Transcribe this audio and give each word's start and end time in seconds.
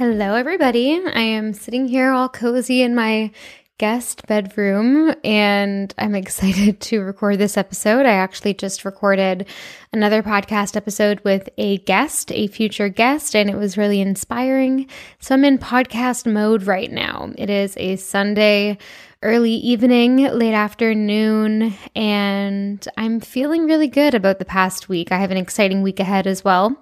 Hello, 0.00 0.34
everybody. 0.34 0.94
I 0.94 1.20
am 1.20 1.52
sitting 1.52 1.86
here 1.86 2.10
all 2.10 2.30
cozy 2.30 2.80
in 2.80 2.94
my 2.94 3.32
guest 3.76 4.26
bedroom 4.26 5.14
and 5.22 5.92
I'm 5.98 6.14
excited 6.22 6.80
to 6.80 7.02
record 7.02 7.36
this 7.36 7.58
episode. 7.58 8.06
I 8.06 8.12
actually 8.12 8.54
just 8.54 8.86
recorded 8.86 9.46
another 9.92 10.22
podcast 10.22 10.74
episode 10.74 11.20
with 11.20 11.50
a 11.58 11.80
guest, 11.80 12.32
a 12.32 12.46
future 12.46 12.88
guest, 12.88 13.36
and 13.36 13.50
it 13.50 13.56
was 13.56 13.76
really 13.76 14.00
inspiring. 14.00 14.88
So 15.18 15.34
I'm 15.34 15.44
in 15.44 15.58
podcast 15.58 16.24
mode 16.24 16.62
right 16.62 16.90
now. 16.90 17.34
It 17.36 17.50
is 17.50 17.76
a 17.76 17.96
Sunday 17.96 18.78
early 19.22 19.52
evening, 19.52 20.16
late 20.32 20.54
afternoon, 20.54 21.74
and 21.94 22.88
I'm 22.96 23.20
feeling 23.20 23.66
really 23.66 23.88
good 23.88 24.14
about 24.14 24.38
the 24.38 24.46
past 24.46 24.88
week. 24.88 25.12
I 25.12 25.18
have 25.18 25.30
an 25.30 25.36
exciting 25.36 25.82
week 25.82 26.00
ahead 26.00 26.26
as 26.26 26.42
well. 26.42 26.74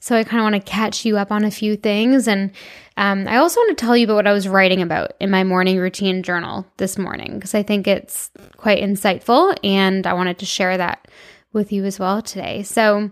So 0.00 0.16
I 0.16 0.24
kind 0.24 0.40
of 0.40 0.44
want 0.50 0.54
to 0.54 0.70
catch 0.70 1.04
you 1.04 1.18
up 1.18 1.30
on 1.30 1.44
a 1.44 1.50
few 1.50 1.76
things. 1.76 2.26
And 2.26 2.50
um, 2.96 3.28
I 3.28 3.36
also 3.36 3.60
want 3.60 3.76
to 3.76 3.84
tell 3.84 3.94
you 3.94 4.04
about 4.04 4.14
what 4.14 4.26
I 4.26 4.32
was 4.32 4.48
writing 4.48 4.80
about 4.80 5.12
in 5.20 5.30
my 5.30 5.44
morning 5.44 5.76
routine 5.76 6.22
journal 6.22 6.66
this 6.78 6.96
morning, 6.96 7.34
because 7.34 7.54
I 7.54 7.62
think 7.62 7.86
it's 7.86 8.30
quite 8.56 8.82
insightful 8.82 9.54
and 9.62 10.06
I 10.06 10.14
wanted 10.14 10.38
to 10.38 10.46
share 10.46 10.78
that 10.78 11.08
with 11.52 11.72
you 11.72 11.84
as 11.84 11.98
well 11.98 12.22
today. 12.22 12.62
So, 12.62 13.10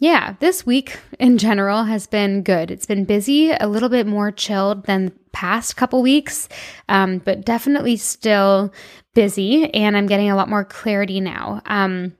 yeah, 0.00 0.34
this 0.40 0.64
week 0.64 0.98
in 1.18 1.36
general 1.36 1.84
has 1.84 2.06
been 2.06 2.42
good. 2.42 2.70
It's 2.70 2.86
been 2.86 3.04
busy, 3.04 3.50
a 3.52 3.68
little 3.68 3.90
bit 3.90 4.06
more 4.06 4.32
chilled 4.32 4.86
than 4.86 5.12
past 5.32 5.76
couple 5.76 6.00
weeks, 6.00 6.48
um, 6.88 7.18
but 7.18 7.44
definitely 7.44 7.98
still 7.98 8.72
busy. 9.14 9.72
And 9.74 9.98
I'm 9.98 10.06
getting 10.06 10.30
a 10.30 10.36
lot 10.36 10.48
more 10.48 10.64
clarity 10.64 11.20
now. 11.20 11.60
Um, 11.66 12.16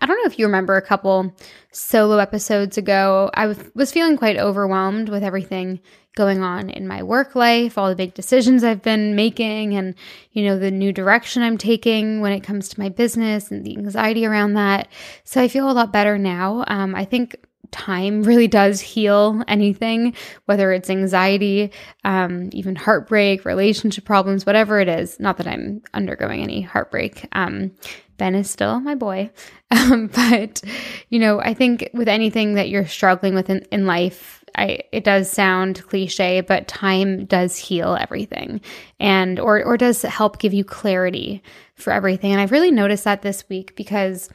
I 0.00 0.06
don't 0.06 0.16
know 0.18 0.30
if 0.30 0.38
you 0.38 0.46
remember 0.46 0.76
a 0.76 0.82
couple 0.82 1.34
solo 1.70 2.18
episodes 2.18 2.76
ago. 2.76 3.30
I 3.34 3.54
was 3.74 3.92
feeling 3.92 4.16
quite 4.16 4.36
overwhelmed 4.36 5.08
with 5.08 5.22
everything 5.22 5.80
going 6.16 6.42
on 6.42 6.68
in 6.68 6.88
my 6.88 7.02
work 7.04 7.36
life, 7.36 7.78
all 7.78 7.88
the 7.88 7.94
big 7.94 8.12
decisions 8.12 8.64
I've 8.64 8.82
been 8.82 9.14
making, 9.14 9.74
and, 9.76 9.94
you 10.32 10.44
know, 10.44 10.58
the 10.58 10.72
new 10.72 10.92
direction 10.92 11.42
I'm 11.42 11.58
taking 11.58 12.20
when 12.20 12.32
it 12.32 12.40
comes 12.40 12.68
to 12.70 12.80
my 12.80 12.88
business 12.88 13.52
and 13.52 13.64
the 13.64 13.76
anxiety 13.76 14.26
around 14.26 14.54
that. 14.54 14.88
So 15.22 15.40
I 15.40 15.46
feel 15.46 15.70
a 15.70 15.72
lot 15.72 15.92
better 15.92 16.18
now. 16.18 16.64
Um, 16.66 16.96
I 16.96 17.04
think 17.04 17.36
time 17.70 18.22
really 18.24 18.48
does 18.48 18.80
heal 18.80 19.44
anything, 19.46 20.14
whether 20.46 20.72
it's 20.72 20.90
anxiety, 20.90 21.70
um, 22.04 22.50
even 22.52 22.74
heartbreak, 22.74 23.44
relationship 23.44 24.04
problems, 24.04 24.44
whatever 24.44 24.80
it 24.80 24.88
is. 24.88 25.20
Not 25.20 25.36
that 25.36 25.46
I'm 25.46 25.82
undergoing 25.94 26.42
any 26.42 26.62
heartbreak. 26.62 27.28
Um, 27.30 27.70
Ben 28.18 28.34
is 28.34 28.50
still 28.50 28.80
my 28.80 28.94
boy. 28.94 29.30
Um, 29.70 30.06
but, 30.06 30.62
you 31.10 31.18
know, 31.18 31.40
I 31.40 31.52
think 31.52 31.90
with 31.92 32.08
anything 32.08 32.54
that 32.54 32.70
you're 32.70 32.86
struggling 32.86 33.34
with 33.34 33.50
in, 33.50 33.58
in 33.70 33.84
life, 33.84 34.42
I, 34.56 34.80
it 34.92 35.04
does 35.04 35.30
sound 35.30 35.82
cliche, 35.86 36.40
but 36.40 36.66
time 36.66 37.26
does 37.26 37.58
heal 37.58 37.94
everything 38.00 38.62
and, 38.98 39.38
or, 39.38 39.62
or 39.62 39.76
does 39.76 40.00
help 40.02 40.38
give 40.38 40.54
you 40.54 40.64
clarity 40.64 41.42
for 41.74 41.92
everything. 41.92 42.32
And 42.32 42.40
I've 42.40 42.50
really 42.50 42.70
noticed 42.70 43.04
that 43.04 43.20
this 43.20 43.46
week 43.50 43.76
because 43.76 44.30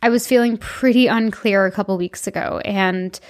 I 0.00 0.08
was 0.08 0.26
feeling 0.26 0.56
pretty 0.56 1.08
unclear 1.08 1.66
a 1.66 1.72
couple 1.72 1.98
weeks 1.98 2.26
ago 2.26 2.62
and 2.64 3.20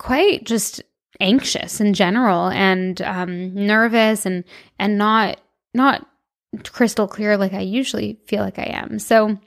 quite 0.00 0.44
just 0.44 0.82
anxious 1.20 1.80
in 1.80 1.94
general 1.94 2.48
and 2.48 3.00
um, 3.02 3.54
nervous 3.54 4.26
and, 4.26 4.42
and 4.80 4.98
not, 4.98 5.40
not 5.72 6.04
crystal 6.58 7.08
clear 7.08 7.36
like 7.36 7.52
I 7.52 7.60
usually 7.60 8.18
feel 8.26 8.42
like 8.42 8.58
I 8.58 8.70
am. 8.72 8.98
So, 8.98 9.38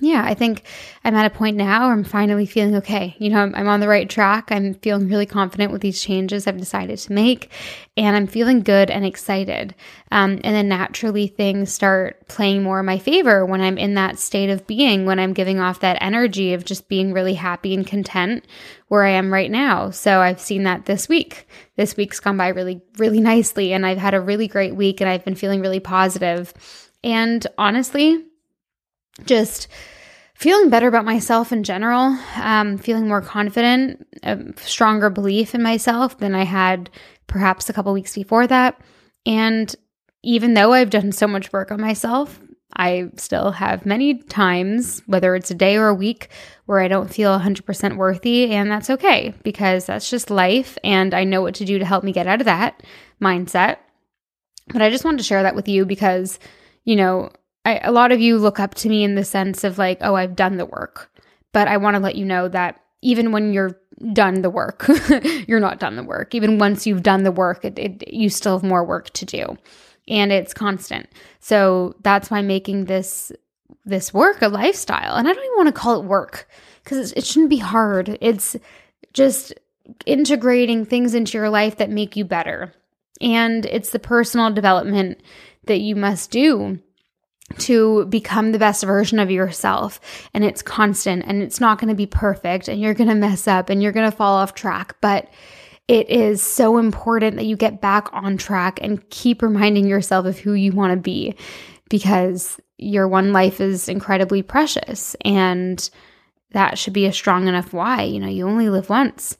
yeah, 0.00 0.22
I 0.24 0.34
think 0.34 0.62
I'm 1.02 1.14
at 1.14 1.26
a 1.26 1.34
point 1.34 1.56
now 1.56 1.90
I'm 1.90 2.04
finally 2.04 2.46
feeling 2.46 2.76
okay. 2.76 3.16
You 3.18 3.30
know, 3.30 3.40
I'm, 3.40 3.54
I'm, 3.54 3.68
on 3.68 3.80
the 3.80 3.88
right 3.88 4.08
track. 4.08 4.52
I'm 4.52 4.74
feeling 4.74 5.08
really 5.08 5.26
confident 5.26 5.72
with 5.72 5.80
these 5.80 6.00
changes 6.00 6.46
I've 6.46 6.58
decided 6.58 6.98
to 6.98 7.12
make, 7.12 7.50
and 7.96 8.14
I'm 8.14 8.26
feeling 8.26 8.60
good 8.60 8.90
and 8.90 9.04
excited. 9.04 9.74
Um, 10.12 10.40
and 10.44 10.54
then 10.54 10.68
naturally, 10.68 11.26
things 11.26 11.72
start 11.72 12.28
playing 12.28 12.62
more 12.62 12.80
in 12.80 12.86
my 12.86 12.98
favor 12.98 13.44
when 13.44 13.60
I'm 13.60 13.78
in 13.78 13.94
that 13.94 14.18
state 14.18 14.50
of 14.50 14.66
being, 14.66 15.06
when 15.06 15.18
I'm 15.18 15.32
giving 15.32 15.58
off 15.58 15.80
that 15.80 15.98
energy 16.00 16.54
of 16.54 16.64
just 16.64 16.88
being 16.88 17.12
really 17.12 17.34
happy 17.34 17.74
and 17.74 17.86
content 17.86 18.44
where 18.88 19.04
I 19.04 19.10
am 19.10 19.32
right 19.32 19.50
now. 19.50 19.90
So 19.90 20.20
I've 20.20 20.40
seen 20.40 20.62
that 20.64 20.84
this 20.84 21.08
week. 21.08 21.48
This 21.76 21.96
week's 21.96 22.20
gone 22.20 22.36
by 22.36 22.48
really, 22.48 22.82
really 22.98 23.20
nicely, 23.20 23.72
and 23.72 23.84
I've 23.86 23.98
had 23.98 24.14
a 24.14 24.20
really 24.20 24.48
great 24.48 24.76
week, 24.76 25.00
and 25.00 25.08
I've 25.08 25.24
been 25.24 25.34
feeling 25.34 25.60
really 25.60 25.80
positive. 25.80 26.52
And 27.02 27.46
honestly, 27.56 28.24
just 29.24 29.68
feeling 30.34 30.70
better 30.70 30.86
about 30.86 31.04
myself 31.04 31.52
in 31.52 31.64
general, 31.64 32.16
um, 32.36 32.78
feeling 32.78 33.08
more 33.08 33.20
confident, 33.20 34.06
a 34.22 34.38
stronger 34.58 35.10
belief 35.10 35.54
in 35.54 35.62
myself 35.62 36.18
than 36.18 36.34
I 36.34 36.44
had 36.44 36.90
perhaps 37.26 37.68
a 37.68 37.72
couple 37.72 37.92
weeks 37.92 38.14
before 38.14 38.46
that. 38.46 38.80
And 39.26 39.74
even 40.22 40.54
though 40.54 40.72
I've 40.72 40.90
done 40.90 41.12
so 41.12 41.26
much 41.26 41.52
work 41.52 41.72
on 41.72 41.80
myself, 41.80 42.40
I 42.76 43.10
still 43.16 43.50
have 43.50 43.86
many 43.86 44.18
times, 44.18 45.02
whether 45.06 45.34
it's 45.34 45.50
a 45.50 45.54
day 45.54 45.76
or 45.76 45.88
a 45.88 45.94
week, 45.94 46.28
where 46.66 46.80
I 46.80 46.88
don't 46.88 47.12
feel 47.12 47.36
100% 47.36 47.96
worthy. 47.96 48.52
And 48.52 48.70
that's 48.70 48.90
okay 48.90 49.34
because 49.42 49.86
that's 49.86 50.10
just 50.10 50.30
life. 50.30 50.78
And 50.84 51.14
I 51.14 51.24
know 51.24 51.42
what 51.42 51.54
to 51.56 51.64
do 51.64 51.78
to 51.78 51.84
help 51.84 52.04
me 52.04 52.12
get 52.12 52.26
out 52.26 52.40
of 52.40 52.44
that 52.44 52.82
mindset. 53.20 53.78
But 54.72 54.82
I 54.82 54.90
just 54.90 55.04
wanted 55.04 55.18
to 55.18 55.24
share 55.24 55.42
that 55.42 55.56
with 55.56 55.66
you 55.66 55.86
because, 55.86 56.38
you 56.84 56.94
know, 56.94 57.30
I, 57.68 57.80
a 57.82 57.92
lot 57.92 58.12
of 58.12 58.20
you 58.20 58.38
look 58.38 58.58
up 58.58 58.74
to 58.76 58.88
me 58.88 59.04
in 59.04 59.14
the 59.14 59.24
sense 59.24 59.62
of 59.62 59.76
like, 59.76 59.98
oh, 60.00 60.14
I've 60.14 60.34
done 60.34 60.56
the 60.56 60.64
work. 60.64 61.10
But 61.52 61.68
I 61.68 61.76
want 61.76 61.96
to 61.96 62.00
let 62.00 62.16
you 62.16 62.24
know 62.24 62.48
that 62.48 62.80
even 63.02 63.30
when 63.30 63.52
you're 63.52 63.78
done 64.12 64.42
the 64.42 64.50
work, 64.50 64.86
you're 65.46 65.60
not 65.60 65.78
done 65.78 65.96
the 65.96 66.02
work. 66.02 66.34
Even 66.34 66.58
once 66.58 66.86
you've 66.86 67.02
done 67.02 67.24
the 67.24 67.32
work, 67.32 67.64
it, 67.64 67.78
it, 67.78 68.12
you 68.12 68.30
still 68.30 68.58
have 68.58 68.68
more 68.68 68.84
work 68.84 69.10
to 69.10 69.26
do. 69.26 69.58
And 70.08 70.32
it's 70.32 70.54
constant. 70.54 71.08
So 71.40 71.94
that's 72.02 72.30
why 72.30 72.40
making 72.42 72.86
this 72.86 73.30
this 73.84 74.12
work 74.12 74.42
a 74.42 74.48
lifestyle. 74.48 75.16
And 75.16 75.26
I 75.26 75.32
don't 75.32 75.44
even 75.44 75.56
want 75.56 75.68
to 75.68 75.80
call 75.80 76.00
it 76.00 76.06
work 76.06 76.48
because 76.84 77.12
it 77.12 77.24
shouldn't 77.24 77.50
be 77.50 77.58
hard. 77.58 78.18
It's 78.20 78.56
just 79.14 79.54
integrating 80.04 80.84
things 80.84 81.14
into 81.14 81.38
your 81.38 81.48
life 81.48 81.76
that 81.78 81.90
make 81.90 82.16
you 82.16 82.24
better. 82.24 82.72
And 83.20 83.64
it's 83.66 83.90
the 83.90 83.98
personal 83.98 84.50
development 84.50 85.22
that 85.64 85.80
you 85.80 85.96
must 85.96 86.30
do 86.30 86.80
to 87.56 88.04
become 88.06 88.52
the 88.52 88.58
best 88.58 88.84
version 88.84 89.18
of 89.18 89.30
yourself. 89.30 90.00
And 90.34 90.44
it's 90.44 90.62
constant 90.62 91.24
and 91.26 91.42
it's 91.42 91.60
not 91.60 91.78
going 91.78 91.88
to 91.88 91.94
be 91.94 92.06
perfect 92.06 92.68
and 92.68 92.80
you're 92.80 92.94
going 92.94 93.08
to 93.08 93.14
mess 93.14 93.48
up 93.48 93.70
and 93.70 93.82
you're 93.82 93.92
going 93.92 94.10
to 94.10 94.16
fall 94.16 94.36
off 94.36 94.54
track. 94.54 94.96
But 95.00 95.28
it 95.88 96.10
is 96.10 96.42
so 96.42 96.76
important 96.76 97.36
that 97.36 97.46
you 97.46 97.56
get 97.56 97.80
back 97.80 98.08
on 98.12 98.36
track 98.36 98.78
and 98.82 99.08
keep 99.08 99.40
reminding 99.40 99.86
yourself 99.86 100.26
of 100.26 100.38
who 100.38 100.52
you 100.52 100.72
want 100.72 100.92
to 100.92 100.98
be 100.98 101.34
because 101.88 102.60
your 102.76 103.08
one 103.08 103.32
life 103.32 103.60
is 103.60 103.88
incredibly 103.88 104.42
precious 104.42 105.16
and 105.24 105.90
that 106.52 106.78
should 106.78 106.92
be 106.92 107.06
a 107.06 107.12
strong 107.12 107.48
enough 107.48 107.72
why. 107.72 108.02
You 108.02 108.20
know, 108.20 108.28
you 108.28 108.46
only 108.46 108.68
live 108.68 108.90
once. 108.90 109.38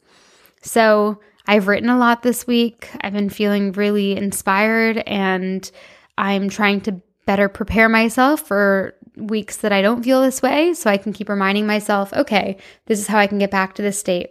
So 0.62 1.20
I've 1.46 1.68
written 1.68 1.88
a 1.88 1.98
lot 1.98 2.22
this 2.22 2.46
week. 2.46 2.90
I've 3.00 3.12
been 3.12 3.30
feeling 3.30 3.72
really 3.72 4.16
inspired 4.16 4.98
and 4.98 5.70
I'm 6.16 6.48
trying 6.48 6.80
to 6.82 7.00
better 7.28 7.46
prepare 7.50 7.90
myself 7.90 8.40
for 8.40 8.94
weeks 9.14 9.58
that 9.58 9.70
I 9.70 9.82
don't 9.82 10.02
feel 10.02 10.22
this 10.22 10.40
way 10.40 10.72
so 10.72 10.88
I 10.88 10.96
can 10.96 11.12
keep 11.12 11.28
reminding 11.28 11.66
myself, 11.66 12.10
okay, 12.14 12.56
this 12.86 12.98
is 12.98 13.06
how 13.06 13.18
I 13.18 13.26
can 13.26 13.36
get 13.36 13.50
back 13.50 13.74
to 13.74 13.82
this 13.82 14.00
state 14.00 14.30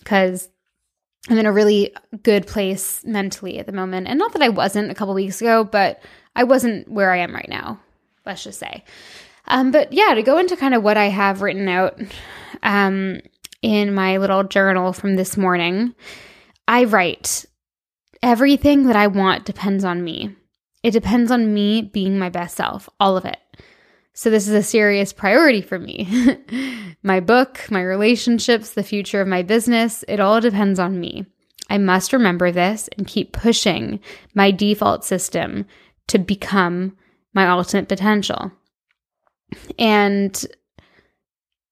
because 0.00 0.50
I'm 1.30 1.38
in 1.38 1.46
a 1.46 1.52
really 1.52 1.96
good 2.22 2.46
place 2.46 3.02
mentally 3.06 3.58
at 3.58 3.64
the 3.64 3.72
moment. 3.72 4.06
And 4.06 4.18
not 4.18 4.34
that 4.34 4.42
I 4.42 4.50
wasn't 4.50 4.90
a 4.90 4.94
couple 4.94 5.14
weeks 5.14 5.40
ago, 5.40 5.64
but 5.64 6.02
I 6.36 6.44
wasn't 6.44 6.90
where 6.90 7.10
I 7.10 7.20
am 7.20 7.34
right 7.34 7.48
now, 7.48 7.80
let's 8.26 8.44
just 8.44 8.58
say. 8.58 8.84
Um, 9.46 9.70
but 9.70 9.94
yeah, 9.94 10.12
to 10.12 10.22
go 10.22 10.36
into 10.36 10.58
kind 10.58 10.74
of 10.74 10.82
what 10.82 10.98
I 10.98 11.06
have 11.06 11.40
written 11.40 11.68
out 11.68 11.98
um, 12.62 13.22
in 13.62 13.94
my 13.94 14.18
little 14.18 14.44
journal 14.44 14.92
from 14.92 15.16
this 15.16 15.38
morning, 15.38 15.94
I 16.68 16.84
write 16.84 17.46
everything 18.22 18.88
that 18.88 18.96
I 18.96 19.06
want 19.06 19.46
depends 19.46 19.84
on 19.86 20.04
me. 20.04 20.36
It 20.86 20.92
depends 20.92 21.32
on 21.32 21.52
me 21.52 21.82
being 21.82 22.16
my 22.16 22.28
best 22.28 22.56
self, 22.56 22.88
all 23.00 23.16
of 23.16 23.24
it. 23.24 23.40
So, 24.12 24.30
this 24.30 24.46
is 24.46 24.54
a 24.54 24.62
serious 24.62 25.12
priority 25.12 25.60
for 25.60 25.80
me. 25.80 26.08
my 27.02 27.18
book, 27.18 27.60
my 27.72 27.82
relationships, 27.82 28.70
the 28.70 28.84
future 28.84 29.20
of 29.20 29.26
my 29.26 29.42
business, 29.42 30.04
it 30.06 30.20
all 30.20 30.40
depends 30.40 30.78
on 30.78 31.00
me. 31.00 31.26
I 31.68 31.78
must 31.78 32.12
remember 32.12 32.52
this 32.52 32.88
and 32.96 33.04
keep 33.04 33.32
pushing 33.32 33.98
my 34.32 34.52
default 34.52 35.04
system 35.04 35.66
to 36.06 36.20
become 36.20 36.96
my 37.34 37.48
ultimate 37.48 37.88
potential. 37.88 38.52
And 39.80 40.46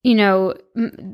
you 0.05 0.15
know, 0.15 0.55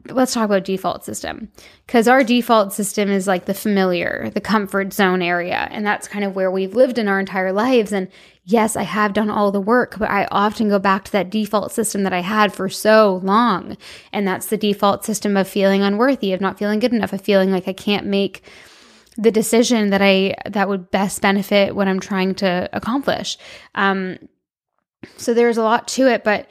let's 0.09 0.35
talk 0.35 0.45
about 0.45 0.65
default 0.65 1.05
system 1.05 1.49
because 1.87 2.09
our 2.09 2.25
default 2.25 2.73
system 2.73 3.09
is 3.09 3.29
like 3.29 3.45
the 3.45 3.55
familiar, 3.55 4.31
the 4.35 4.41
comfort 4.41 4.93
zone 4.93 5.23
area. 5.23 5.69
And 5.71 5.87
that's 5.87 6.09
kind 6.09 6.25
of 6.25 6.35
where 6.35 6.51
we've 6.51 6.75
lived 6.75 6.99
in 6.99 7.07
our 7.07 7.21
entire 7.21 7.53
lives. 7.53 7.93
And 7.93 8.09
yes, 8.45 8.75
I 8.75 8.83
have 8.83 9.13
done 9.13 9.31
all 9.31 9.53
the 9.53 9.61
work, 9.61 9.97
but 9.97 10.11
I 10.11 10.27
often 10.33 10.69
go 10.69 10.81
back 10.81 11.05
to 11.05 11.13
that 11.13 11.31
default 11.31 11.71
system 11.71 12.03
that 12.03 12.13
I 12.13 12.21
had 12.21 12.53
for 12.53 12.69
so 12.69 13.21
long. 13.23 13.77
And 14.13 14.27
that's 14.27 14.47
the 14.47 14.57
default 14.57 15.05
system 15.05 15.37
of 15.37 15.47
feeling 15.47 15.83
unworthy, 15.83 16.33
of 16.33 16.41
not 16.41 16.59
feeling 16.59 16.81
good 16.81 16.93
enough, 16.93 17.13
of 17.13 17.21
feeling 17.21 17.53
like 17.53 17.69
I 17.69 17.73
can't 17.73 18.07
make 18.07 18.43
the 19.17 19.31
decision 19.31 19.91
that 19.91 20.03
I 20.03 20.35
that 20.47 20.69
would 20.69 20.91
best 20.91 21.23
benefit 21.23 21.77
what 21.77 21.87
I'm 21.87 22.01
trying 22.01 22.35
to 22.37 22.69
accomplish. 22.73 23.39
Um, 23.77 24.19
so 25.17 25.33
there's 25.33 25.59
a 25.59 25.63
lot 25.63 25.87
to 25.89 26.09
it, 26.09 26.25
but 26.25 26.49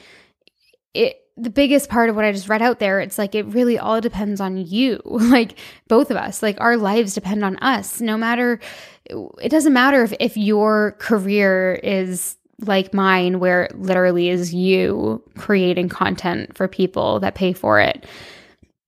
it 0.94 1.18
the 1.40 1.50
biggest 1.50 1.90
part 1.90 2.10
of 2.10 2.16
what 2.16 2.26
I 2.26 2.32
just 2.32 2.50
read 2.50 2.62
out 2.62 2.80
there, 2.80 3.00
it's 3.00 3.18
like 3.18 3.34
it 3.34 3.46
really 3.48 3.80
all 3.80 4.02
depends 4.02 4.42
on 4.42 4.58
you, 4.58 5.02
like 5.06 5.58
both 5.88 6.12
of 6.12 6.18
us. 6.18 6.44
Like 6.44 6.60
our 6.60 6.78
lives 6.78 7.14
depend 7.14 7.44
on 7.44 7.56
us. 7.58 8.02
No 8.02 8.18
matter, 8.18 8.60
it 9.06 9.50
doesn't 9.50 9.74
matter 9.74 10.04
if, 10.04 10.14
if 10.20 10.38
your 10.38 10.96
career 11.00 11.80
is 11.84 12.36
like 12.62 12.94
mine, 12.94 13.40
where 13.40 13.64
it 13.64 13.80
literally 13.80 14.30
is 14.30 14.54
you 14.54 15.24
creating 15.38 15.88
content 15.88 16.56
for 16.58 16.68
people 16.68 17.22
that 17.22 17.36
pay 17.36 17.54
for 17.54 17.80
it. 17.80 18.06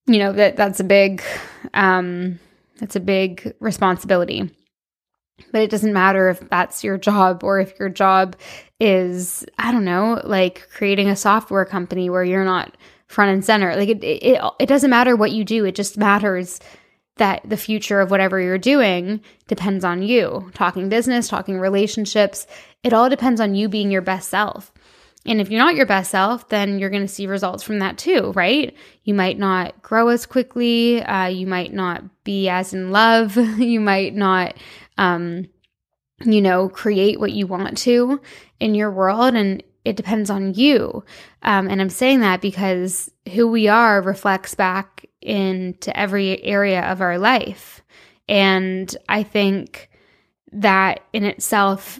You 0.07 0.19
know, 0.19 0.33
that 0.33 0.57
that's 0.57 0.81
a 0.81 0.83
big, 0.83 1.24
um, 1.74 2.38
that's 2.80 2.97
a 2.97 3.00
big 3.00 3.56
responsibility. 3.62 4.50
But 5.52 5.62
it 5.62 5.70
doesn't 5.70 5.94
matter 5.94 6.30
if 6.30 6.40
that's 6.50 6.84
your 6.84 6.98
job 6.98 7.44
or 7.44 7.60
if 7.60 7.78
your 7.80 7.90
job 7.90 8.36
is, 8.80 9.46
I 9.58 9.72
don't 9.72 9.86
know, 9.86 10.22
like 10.24 10.68
creating 10.70 11.10
a 11.10 11.16
software 11.16 11.66
company 11.66 12.10
where 12.10 12.24
you're 12.24 12.46
not 12.46 12.76
front 13.08 13.32
and 13.32 13.46
center. 13.46 13.76
Like 13.76 13.90
it, 13.90 14.04
it, 14.04 14.42
it 14.60 14.66
doesn't 14.68 14.90
matter 14.90 15.16
what 15.16 15.32
you 15.32 15.44
do. 15.44 15.66
It 15.66 15.76
just 15.76 15.98
matters 15.98 16.60
that 17.18 17.42
the 17.48 17.58
future 17.58 18.00
of 18.00 18.10
whatever 18.10 18.40
you're 18.40 18.58
doing 18.58 19.22
depends 19.48 19.84
on 19.84 20.02
you. 20.02 20.50
Talking 20.54 20.90
business, 20.90 21.28
talking 21.28 21.60
relationships, 21.60 22.48
it 22.84 22.94
all 22.94 23.10
depends 23.10 23.40
on 23.40 23.54
you 23.54 23.70
being 23.70 23.92
your 23.92 24.02
best 24.02 24.30
self. 24.30 24.72
And 25.26 25.40
if 25.40 25.52
you're 25.52 25.64
not 25.64 25.76
your 25.76 25.86
best 25.86 26.10
self, 26.10 26.50
then 26.50 26.80
you're 26.80 26.90
going 26.90 27.04
to 27.04 27.08
see 27.08 27.28
results 27.28 27.64
from 27.64 27.80
that 27.80 28.00
too, 28.00 28.32
right? 28.36 28.76
You 29.04 29.14
might 29.14 29.38
not 29.38 29.80
grow 29.84 30.08
as 30.08 30.26
quickly. 30.26 31.04
Uh, 31.04 31.28
you 31.28 31.46
might 31.46 31.74
not 31.74 32.04
be 32.24 32.50
as 32.50 32.74
in 32.74 32.92
love. 32.92 33.38
you 33.60 33.80
might 33.80 34.16
not, 34.16 34.56
um, 35.01 35.48
you 36.24 36.42
know, 36.42 36.69
create 36.69 37.19
what 37.19 37.31
you 37.31 37.48
want 37.48 37.77
to 37.80 38.21
in 38.59 38.75
your 38.75 38.92
world. 38.92 39.33
And 39.33 39.63
it 39.83 39.95
depends 39.95 40.30
on 40.30 40.53
you. 40.53 41.03
Um, 41.42 41.68
and 41.68 41.81
I'm 41.81 41.89
saying 41.89 42.19
that 42.19 42.39
because 42.39 43.12
who 43.33 43.48
we 43.48 43.68
are 43.68 44.00
reflects 44.01 44.53
back 44.53 45.07
into 45.21 45.95
every 45.98 46.42
area 46.44 46.83
of 46.83 47.01
our 47.01 47.18
life. 47.18 47.81
And 48.30 48.95
I 49.09 49.24
think 49.24 49.89
that 50.51 51.01
in 51.13 51.24
itself 51.24 52.00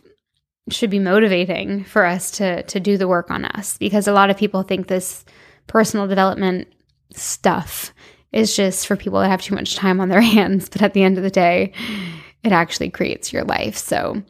should 0.70 0.92
be 0.92 1.00
motivating 1.00 1.84
for 1.84 2.06
us 2.06 2.30
to 2.32 2.62
to 2.64 2.80
do 2.80 2.98
the 2.98 3.08
work 3.08 3.32
on 3.32 3.46
us 3.46 3.78
because 3.78 4.08
a 4.08 4.14
lot 4.14 4.30
of 4.30 4.38
people 4.38 4.62
think 4.62 4.88
this 4.88 5.26
personal 5.68 6.08
development 6.08 6.68
stuff 7.14 7.94
is 8.32 8.56
just 8.56 8.86
for 8.86 8.96
people 8.96 9.20
that 9.20 9.30
have 9.30 9.42
too 9.42 9.56
much 9.56 9.76
time 9.76 10.00
on 10.00 10.10
their 10.10 10.22
hands 10.36 10.70
but 10.70 10.82
at 10.82 10.94
the 10.94 11.04
end 11.04 11.18
of 11.18 11.24
the 11.24 11.32
day 11.32 11.74
it 12.44 12.52
actually 12.52 12.90
creates 12.90 13.32
your 13.32 13.44
life. 13.44 13.78
So 13.78 14.22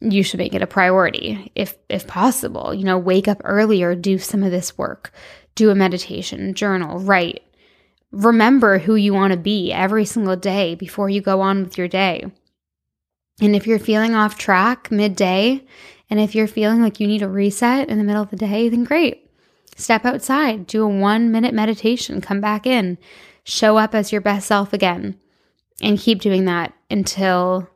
you 0.00 0.22
should 0.22 0.38
make 0.38 0.54
it 0.54 0.62
a 0.62 0.66
priority. 0.66 1.52
If 1.54 1.76
if 1.88 2.06
possible 2.06 2.72
you 2.72 2.84
know 2.84 2.98
wake 2.98 3.28
up 3.28 3.40
earlier 3.44 3.94
do 3.94 4.18
some 4.18 4.42
of 4.42 4.50
this 4.50 4.78
work 4.78 5.12
do 5.54 5.70
a 5.70 5.74
meditation 5.74 6.54
journal 6.54 6.98
write. 6.98 7.42
Remember 8.12 8.78
who 8.78 8.96
you 8.96 9.14
want 9.14 9.32
to 9.32 9.38
be 9.38 9.72
every 9.72 10.04
single 10.04 10.36
day 10.36 10.74
before 10.74 11.08
you 11.08 11.20
go 11.20 11.40
on 11.40 11.62
with 11.62 11.78
your 11.78 11.86
day. 11.86 12.24
And 13.40 13.54
if 13.54 13.66
you're 13.66 13.78
feeling 13.78 14.14
off 14.14 14.36
track 14.36 14.90
midday, 14.90 15.64
and 16.10 16.18
if 16.18 16.34
you're 16.34 16.48
feeling 16.48 16.82
like 16.82 16.98
you 16.98 17.06
need 17.06 17.22
a 17.22 17.28
reset 17.28 17.88
in 17.88 17.98
the 17.98 18.04
middle 18.04 18.22
of 18.22 18.30
the 18.30 18.36
day, 18.36 18.68
then 18.68 18.84
great. 18.84 19.30
Step 19.76 20.04
outside, 20.04 20.66
do 20.66 20.82
a 20.82 20.88
one 20.88 21.30
minute 21.30 21.54
meditation, 21.54 22.20
come 22.20 22.40
back 22.40 22.66
in, 22.66 22.98
show 23.44 23.78
up 23.78 23.94
as 23.94 24.12
your 24.12 24.20
best 24.20 24.48
self 24.48 24.72
again, 24.72 25.18
and 25.80 25.98
keep 25.98 26.20
doing 26.20 26.44
that 26.46 26.72
until 26.90 27.68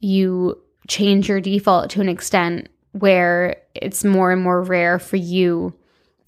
you 0.00 0.60
change 0.88 1.28
your 1.28 1.40
default 1.40 1.90
to 1.90 2.00
an 2.00 2.08
extent 2.08 2.68
where 2.92 3.56
it's 3.74 4.04
more 4.04 4.32
and 4.32 4.42
more 4.42 4.62
rare 4.62 4.98
for 4.98 5.16
you 5.16 5.74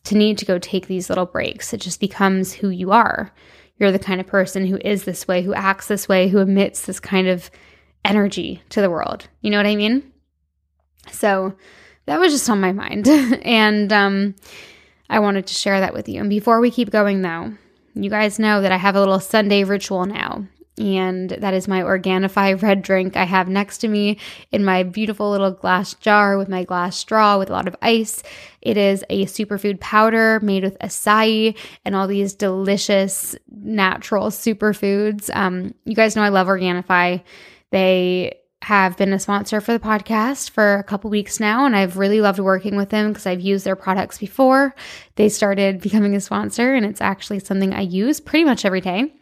to 0.04 0.16
need 0.16 0.38
to 0.38 0.44
go 0.44 0.58
take 0.58 0.86
these 0.86 1.08
little 1.08 1.26
breaks. 1.26 1.72
It 1.72 1.80
just 1.80 2.00
becomes 2.00 2.52
who 2.52 2.70
you 2.70 2.92
are. 2.92 3.32
You're 3.78 3.92
the 3.92 3.98
kind 3.98 4.20
of 4.20 4.26
person 4.26 4.66
who 4.66 4.78
is 4.78 5.04
this 5.04 5.28
way, 5.28 5.42
who 5.42 5.54
acts 5.54 5.86
this 5.86 6.08
way, 6.08 6.28
who 6.28 6.38
emits 6.38 6.82
this 6.82 6.98
kind 6.98 7.28
of 7.28 7.50
energy 8.04 8.62
to 8.70 8.80
the 8.80 8.90
world. 8.90 9.28
You 9.40 9.50
know 9.50 9.58
what 9.58 9.66
I 9.66 9.76
mean? 9.76 10.12
So 11.10 11.54
that 12.06 12.18
was 12.18 12.32
just 12.32 12.50
on 12.50 12.60
my 12.60 12.72
mind. 12.72 13.06
and 13.42 13.92
um, 13.92 14.34
I 15.08 15.20
wanted 15.20 15.46
to 15.46 15.54
share 15.54 15.80
that 15.80 15.94
with 15.94 16.08
you. 16.08 16.20
And 16.20 16.30
before 16.30 16.60
we 16.60 16.70
keep 16.70 16.90
going, 16.90 17.22
though, 17.22 17.52
you 17.94 18.10
guys 18.10 18.38
know 18.38 18.60
that 18.60 18.72
I 18.72 18.76
have 18.76 18.96
a 18.96 19.00
little 19.00 19.20
Sunday 19.20 19.64
ritual 19.64 20.06
now. 20.06 20.46
And 20.78 21.30
that 21.30 21.54
is 21.54 21.66
my 21.66 21.82
Organifi 21.82 22.60
red 22.62 22.82
drink 22.82 23.16
I 23.16 23.24
have 23.24 23.48
next 23.48 23.78
to 23.78 23.88
me 23.88 24.18
in 24.52 24.64
my 24.64 24.84
beautiful 24.84 25.30
little 25.30 25.50
glass 25.50 25.94
jar 25.94 26.38
with 26.38 26.48
my 26.48 26.64
glass 26.64 26.96
straw 26.96 27.38
with 27.38 27.50
a 27.50 27.52
lot 27.52 27.66
of 27.66 27.76
ice. 27.82 28.22
It 28.62 28.76
is 28.76 29.04
a 29.10 29.24
superfood 29.26 29.80
powder 29.80 30.40
made 30.40 30.62
with 30.62 30.78
acai 30.78 31.56
and 31.84 31.96
all 31.96 32.06
these 32.06 32.34
delicious 32.34 33.34
natural 33.50 34.28
superfoods. 34.28 35.34
Um, 35.34 35.74
you 35.84 35.94
guys 35.94 36.14
know 36.14 36.22
I 36.22 36.28
love 36.28 36.46
Organifi. 36.46 37.22
They 37.70 38.38
have 38.62 38.96
been 38.96 39.12
a 39.12 39.18
sponsor 39.18 39.60
for 39.60 39.72
the 39.72 39.78
podcast 39.78 40.50
for 40.50 40.74
a 40.74 40.82
couple 40.82 41.10
weeks 41.10 41.38
now, 41.38 41.64
and 41.64 41.76
I've 41.76 41.96
really 41.96 42.20
loved 42.20 42.40
working 42.40 42.76
with 42.76 42.90
them 42.90 43.08
because 43.08 43.26
I've 43.26 43.40
used 43.40 43.64
their 43.64 43.76
products 43.76 44.18
before. 44.18 44.74
They 45.14 45.28
started 45.28 45.80
becoming 45.80 46.14
a 46.16 46.20
sponsor, 46.20 46.74
and 46.74 46.84
it's 46.84 47.00
actually 47.00 47.38
something 47.38 47.72
I 47.72 47.82
use 47.82 48.20
pretty 48.20 48.44
much 48.44 48.64
every 48.64 48.80
day. 48.80 49.12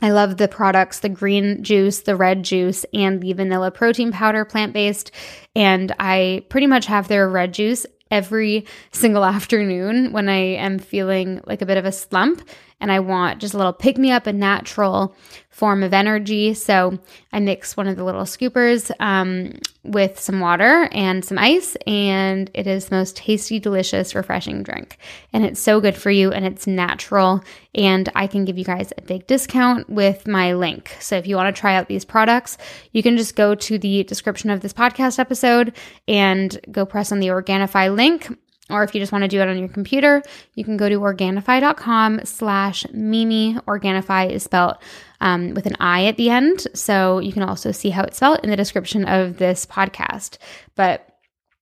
I 0.00 0.10
love 0.10 0.36
the 0.36 0.48
products, 0.48 1.00
the 1.00 1.08
green 1.08 1.62
juice, 1.62 2.00
the 2.00 2.16
red 2.16 2.42
juice, 2.42 2.84
and 2.92 3.20
the 3.20 3.32
vanilla 3.32 3.70
protein 3.70 4.12
powder, 4.12 4.44
plant 4.44 4.72
based. 4.72 5.10
And 5.54 5.94
I 5.98 6.44
pretty 6.48 6.66
much 6.66 6.86
have 6.86 7.08
their 7.08 7.28
red 7.28 7.54
juice 7.54 7.86
every 8.10 8.66
single 8.92 9.24
afternoon 9.36 10.12
when 10.12 10.28
I 10.28 10.56
am 10.56 10.78
feeling 10.78 11.40
like 11.46 11.62
a 11.62 11.66
bit 11.66 11.78
of 11.78 11.84
a 11.84 11.92
slump 11.92 12.46
and 12.80 12.92
I 12.92 13.00
want 13.00 13.40
just 13.40 13.54
a 13.54 13.56
little 13.56 13.72
pick 13.72 13.96
me 13.96 14.10
up, 14.10 14.26
a 14.26 14.32
natural 14.32 15.14
form 15.48 15.82
of 15.82 15.94
energy. 15.94 16.52
So 16.52 16.98
I 17.32 17.40
mix 17.40 17.76
one 17.76 17.88
of 17.88 17.96
the 17.96 18.04
little 18.04 18.24
scoopers 18.24 18.90
um, 19.00 19.58
with 19.82 20.20
some 20.20 20.40
water 20.40 20.88
and 20.92 21.24
some 21.24 21.38
ice, 21.38 21.76
and 21.86 22.50
it 22.52 22.66
is 22.66 22.86
the 22.86 22.96
most 22.96 23.16
tasty, 23.16 23.58
delicious, 23.58 24.14
refreshing 24.14 24.62
drink. 24.62 24.98
And 25.32 25.46
it's 25.46 25.60
so 25.60 25.80
good 25.80 25.96
for 25.96 26.10
you 26.10 26.30
and 26.30 26.44
it's 26.44 26.66
natural. 26.66 27.42
And 27.74 28.10
I 28.14 28.26
can 28.26 28.44
give 28.44 28.58
you 28.58 28.64
guys 28.64 28.92
a 28.98 29.02
big 29.02 29.26
discount 29.26 29.88
with 29.88 30.26
my 30.26 30.52
link. 30.52 30.94
So 31.00 31.16
if 31.16 31.26
you 31.26 31.36
want 31.36 31.54
to 31.54 31.58
try 31.58 31.76
out 31.76 31.88
these 31.88 32.04
products, 32.04 32.58
you 32.92 33.02
can 33.02 33.16
just 33.16 33.36
go 33.36 33.54
to 33.54 33.78
the 33.78 34.04
description 34.04 34.50
of 34.50 34.60
this 34.60 34.74
podcast 34.74 35.18
episode 35.18 35.74
and 36.06 36.58
go 36.70 36.84
press 36.84 37.12
on 37.12 37.20
the 37.20 37.28
Organifi 37.28 37.94
link 37.94 38.28
or 38.70 38.82
if 38.82 38.94
you 38.94 39.00
just 39.00 39.12
want 39.12 39.22
to 39.22 39.28
do 39.28 39.40
it 39.40 39.48
on 39.48 39.58
your 39.58 39.68
computer, 39.68 40.22
you 40.54 40.64
can 40.64 40.76
go 40.76 40.88
to 40.88 40.98
Organifi.com 40.98 42.20
slash 42.24 42.84
Mimi. 42.92 43.54
Organifi 43.66 44.30
is 44.30 44.42
spelled 44.42 44.76
um, 45.20 45.54
with 45.54 45.66
an 45.66 45.76
I 45.78 46.06
at 46.06 46.16
the 46.16 46.30
end. 46.30 46.66
So 46.74 47.20
you 47.20 47.32
can 47.32 47.42
also 47.42 47.70
see 47.72 47.90
how 47.90 48.02
it's 48.02 48.16
spelled 48.16 48.40
in 48.42 48.50
the 48.50 48.56
description 48.56 49.04
of 49.04 49.38
this 49.38 49.66
podcast. 49.66 50.38
But 50.74 51.16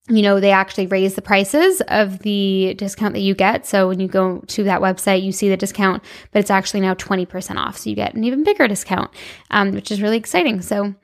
you 0.09 0.21
know, 0.21 0.39
they 0.39 0.51
actually 0.51 0.87
raise 0.87 1.15
the 1.15 1.23
prices 1.23 1.81
of 1.89 2.19
the 2.19 2.75
discount 2.77 3.15
that 3.15 3.21
you 3.21 3.35
get. 3.35 3.67
So 3.67 3.89
when 3.89 4.01
you 4.01 4.09
go 4.09 4.41
to 4.49 4.65
that 4.65 4.83
website, 4.83 5.23
you 5.23 5.33
see 5.33 5.49
the 5.49 5.57
discount, 5.57 6.03
but 6.31 6.41
it's 6.41 6.51
actually 6.51 6.81
now 6.81 6.93
20% 6.93 7.57
off. 7.57 7.79
So 7.79 7.89
you 7.89 7.97
get 7.97 8.15
an 8.15 8.23
even 8.23 8.45
bigger 8.45 8.69
discount, 8.69 9.11
um, 9.51 9.73
which 9.73 9.91
is 9.91 10.03
really 10.03 10.19
exciting. 10.19 10.61
So 10.61 10.95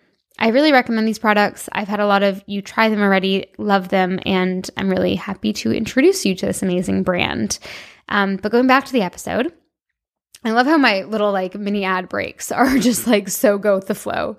I 0.41 0.49
really 0.49 0.73
recommend 0.73 1.07
these 1.07 1.19
products. 1.19 1.69
I've 1.73 1.89
had 1.89 2.01
a 2.01 2.07
lot 2.07 2.23
of 2.23 2.43
you 2.47 2.63
try 2.63 2.89
them 2.89 3.03
already, 3.03 3.47
love 3.59 3.91
them, 3.91 4.19
and 4.25 4.69
I'm 4.77 4.89
really 4.89 5.15
happy 5.15 5.53
to 5.55 5.73
introduce 5.73 6.25
you 6.25 6.35
to 6.37 6.47
this 6.47 6.63
amazing 6.63 7.03
brand. 7.03 7.59
Um, 8.09 8.37
but 8.37 8.51
going 8.51 8.67
back 8.67 8.87
to 8.87 8.93
the 8.93 9.03
episode, 9.03 9.53
I 10.43 10.53
love 10.53 10.67
how 10.67 10.79
my 10.79 11.03
little 11.03 11.31
like 11.31 11.55
mini 11.55 11.85
ad 11.85 12.09
breaks 12.09 12.51
are 12.53 12.79
just 12.79 13.07
like 13.07 13.29
so 13.29 13.59
go 13.59 13.77
with 13.77 13.87
the 13.87 13.95
flow. 13.95 14.39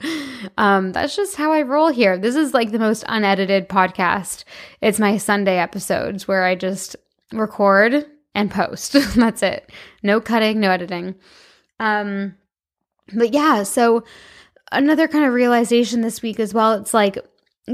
Um, 0.58 0.91
that's 0.91 1.15
just 1.15 1.36
how 1.36 1.51
I 1.51 1.62
roll 1.62 1.89
here. 1.89 2.17
This 2.17 2.36
is 2.36 2.53
like 2.53 2.72
the 2.72 2.79
most 2.79 3.03
unedited 3.08 3.70
podcast. 3.70 4.43
It's 4.81 5.00
my 5.00 5.17
Sunday 5.17 5.58
episodes 5.58 6.27
where 6.27 6.43
I 6.43 6.55
just 6.55 6.96
record 7.31 8.08
and 8.34 8.50
post. 8.50 8.93
that's 9.15 9.43
it. 9.43 9.72
No 10.01 10.20
cutting, 10.20 10.60
no 10.60 10.72
editing. 10.72 11.15
Um, 11.79 12.36
but 13.13 13.34
yeah, 13.34 13.63
so 13.63 14.03
another 14.72 15.08
kind 15.08 15.25
of 15.25 15.34
realization 15.34 16.01
this 16.01 16.22
week 16.22 16.40
as 16.40 16.54
well. 16.54 16.74
It's 16.74 16.94
like 16.94 17.18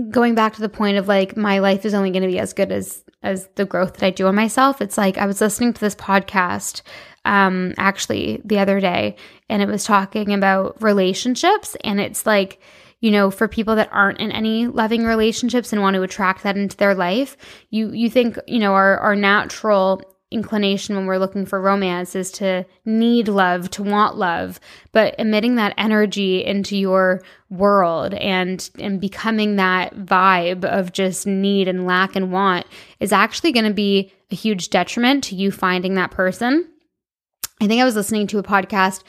going 0.09 0.35
back 0.35 0.55
to 0.55 0.61
the 0.61 0.69
point 0.69 0.97
of 0.97 1.07
like 1.07 1.37
my 1.37 1.59
life 1.59 1.85
is 1.85 1.93
only 1.93 2.11
going 2.11 2.23
to 2.23 2.27
be 2.27 2.39
as 2.39 2.53
good 2.53 2.71
as 2.71 3.03
as 3.23 3.47
the 3.55 3.65
growth 3.65 3.93
that 3.93 4.05
I 4.05 4.09
do 4.11 4.27
on 4.27 4.35
myself. 4.35 4.81
It's 4.81 4.97
like 4.97 5.17
I 5.17 5.25
was 5.25 5.41
listening 5.41 5.73
to 5.73 5.81
this 5.81 5.95
podcast 5.95 6.81
um 7.25 7.73
actually 7.77 8.41
the 8.45 8.57
other 8.57 8.79
day 8.79 9.15
and 9.49 9.61
it 9.61 9.67
was 9.67 9.83
talking 9.83 10.33
about 10.33 10.81
relationships 10.81 11.75
and 11.83 11.99
it's 11.99 12.25
like 12.25 12.61
you 13.01 13.11
know 13.11 13.29
for 13.29 13.49
people 13.49 13.75
that 13.75 13.89
aren't 13.91 14.19
in 14.19 14.31
any 14.31 14.65
loving 14.67 15.03
relationships 15.03 15.73
and 15.73 15.81
want 15.81 15.95
to 15.95 16.01
attract 16.03 16.43
that 16.43 16.55
into 16.57 16.77
their 16.77 16.95
life 16.95 17.35
you 17.69 17.91
you 17.91 18.09
think 18.09 18.39
you 18.47 18.59
know 18.59 18.73
our 18.73 18.97
our 18.99 19.15
natural 19.15 20.01
inclination 20.29 20.95
when 20.95 21.05
we're 21.05 21.17
looking 21.17 21.45
for 21.45 21.61
romance 21.61 22.15
is 22.15 22.31
to 22.31 22.65
need 22.85 23.27
love, 23.27 23.69
to 23.71 23.83
want 23.83 24.17
love, 24.17 24.59
but 24.91 25.15
emitting 25.17 25.55
that 25.55 25.73
energy 25.77 26.43
into 26.43 26.77
your 26.77 27.21
world 27.49 28.13
and 28.15 28.69
and 28.77 28.99
becoming 28.99 29.55
that 29.55 29.95
vibe 29.95 30.65
of 30.65 30.91
just 30.91 31.25
need 31.25 31.67
and 31.67 31.87
lack 31.87 32.15
and 32.15 32.31
want 32.31 32.65
is 32.99 33.13
actually 33.13 33.53
going 33.53 33.65
to 33.65 33.73
be 33.73 34.11
a 34.31 34.35
huge 34.35 34.69
detriment 34.69 35.23
to 35.23 35.35
you 35.35 35.51
finding 35.51 35.95
that 35.95 36.11
person. 36.11 36.69
I 37.61 37.67
think 37.67 37.81
I 37.81 37.85
was 37.85 37.95
listening 37.95 38.27
to 38.27 38.39
a 38.39 38.43
podcast 38.43 39.03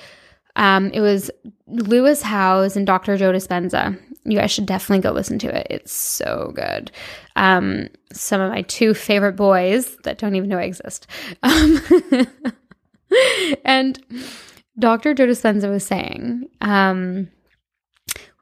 um, 0.58 0.90
it 0.90 1.00
was 1.00 1.30
Lewis 1.68 2.20
Howes 2.20 2.76
and 2.76 2.86
Dr. 2.86 3.16
Joe 3.16 3.32
Dispenza. 3.32 3.98
You 4.24 4.38
guys 4.38 4.50
should 4.50 4.66
definitely 4.66 5.02
go 5.02 5.12
listen 5.12 5.38
to 5.38 5.56
it. 5.56 5.68
It's 5.70 5.92
so 5.92 6.52
good. 6.54 6.90
Um, 7.38 7.88
some 8.12 8.40
of 8.40 8.50
my 8.50 8.62
two 8.62 8.94
favorite 8.94 9.36
boys 9.36 9.96
that 10.02 10.18
don't 10.18 10.34
even 10.34 10.48
know 10.48 10.58
I 10.58 10.64
exist. 10.64 11.06
Um, 11.44 11.80
and 13.64 13.98
Dr. 14.78 15.14
Joe 15.14 15.26
Dispenza 15.26 15.70
was 15.70 15.86
saying, 15.86 16.48
um, 16.60 17.28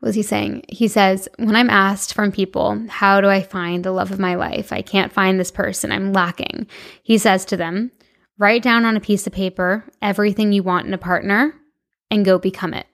what 0.00 0.09
was 0.09 0.15
he 0.15 0.23
saying? 0.23 0.65
He 0.69 0.88
says, 0.88 1.29
When 1.38 1.57
I'm 1.57 1.69
asked 1.69 2.15
from 2.15 2.33
people, 2.33 2.83
how 2.88 3.21
do 3.21 3.29
I 3.29 3.43
find 3.43 3.85
the 3.85 3.93
love 3.93 4.12
of 4.12 4.19
my 4.19 4.35
life? 4.35 4.73
I 4.73 4.83
can't 4.83 5.12
find 5.12 5.38
this 5.38 5.50
person. 5.50 5.93
I'm 5.93 6.12
lacking. 6.12 6.67
He 7.03 7.19
says 7.19 7.45
to 7.47 7.57
them, 7.57 7.93
Write 8.38 8.62
down 8.62 8.85
on 8.85 8.97
a 8.97 9.00
piece 9.00 9.26
of 9.26 9.33
paper 9.33 9.85
everything 10.00 10.53
you 10.53 10.62
want 10.62 10.87
in 10.87 10.95
a 10.95 10.99
partner 10.99 11.55
and 12.11 12.25
go 12.25 12.38
become 12.38 12.73
it. 12.73 12.87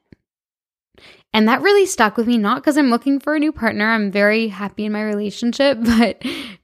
And 1.34 1.48
that 1.48 1.62
really 1.62 1.86
stuck 1.86 2.16
with 2.16 2.26
me, 2.26 2.36
not 2.36 2.56
because 2.56 2.76
I'm 2.76 2.90
looking 2.90 3.18
for 3.18 3.34
a 3.34 3.38
new 3.38 3.52
partner. 3.52 3.90
I'm 3.90 4.10
very 4.10 4.48
happy 4.48 4.84
in 4.84 4.92
my 4.92 5.02
relationship, 5.02 5.78
but 5.82 6.22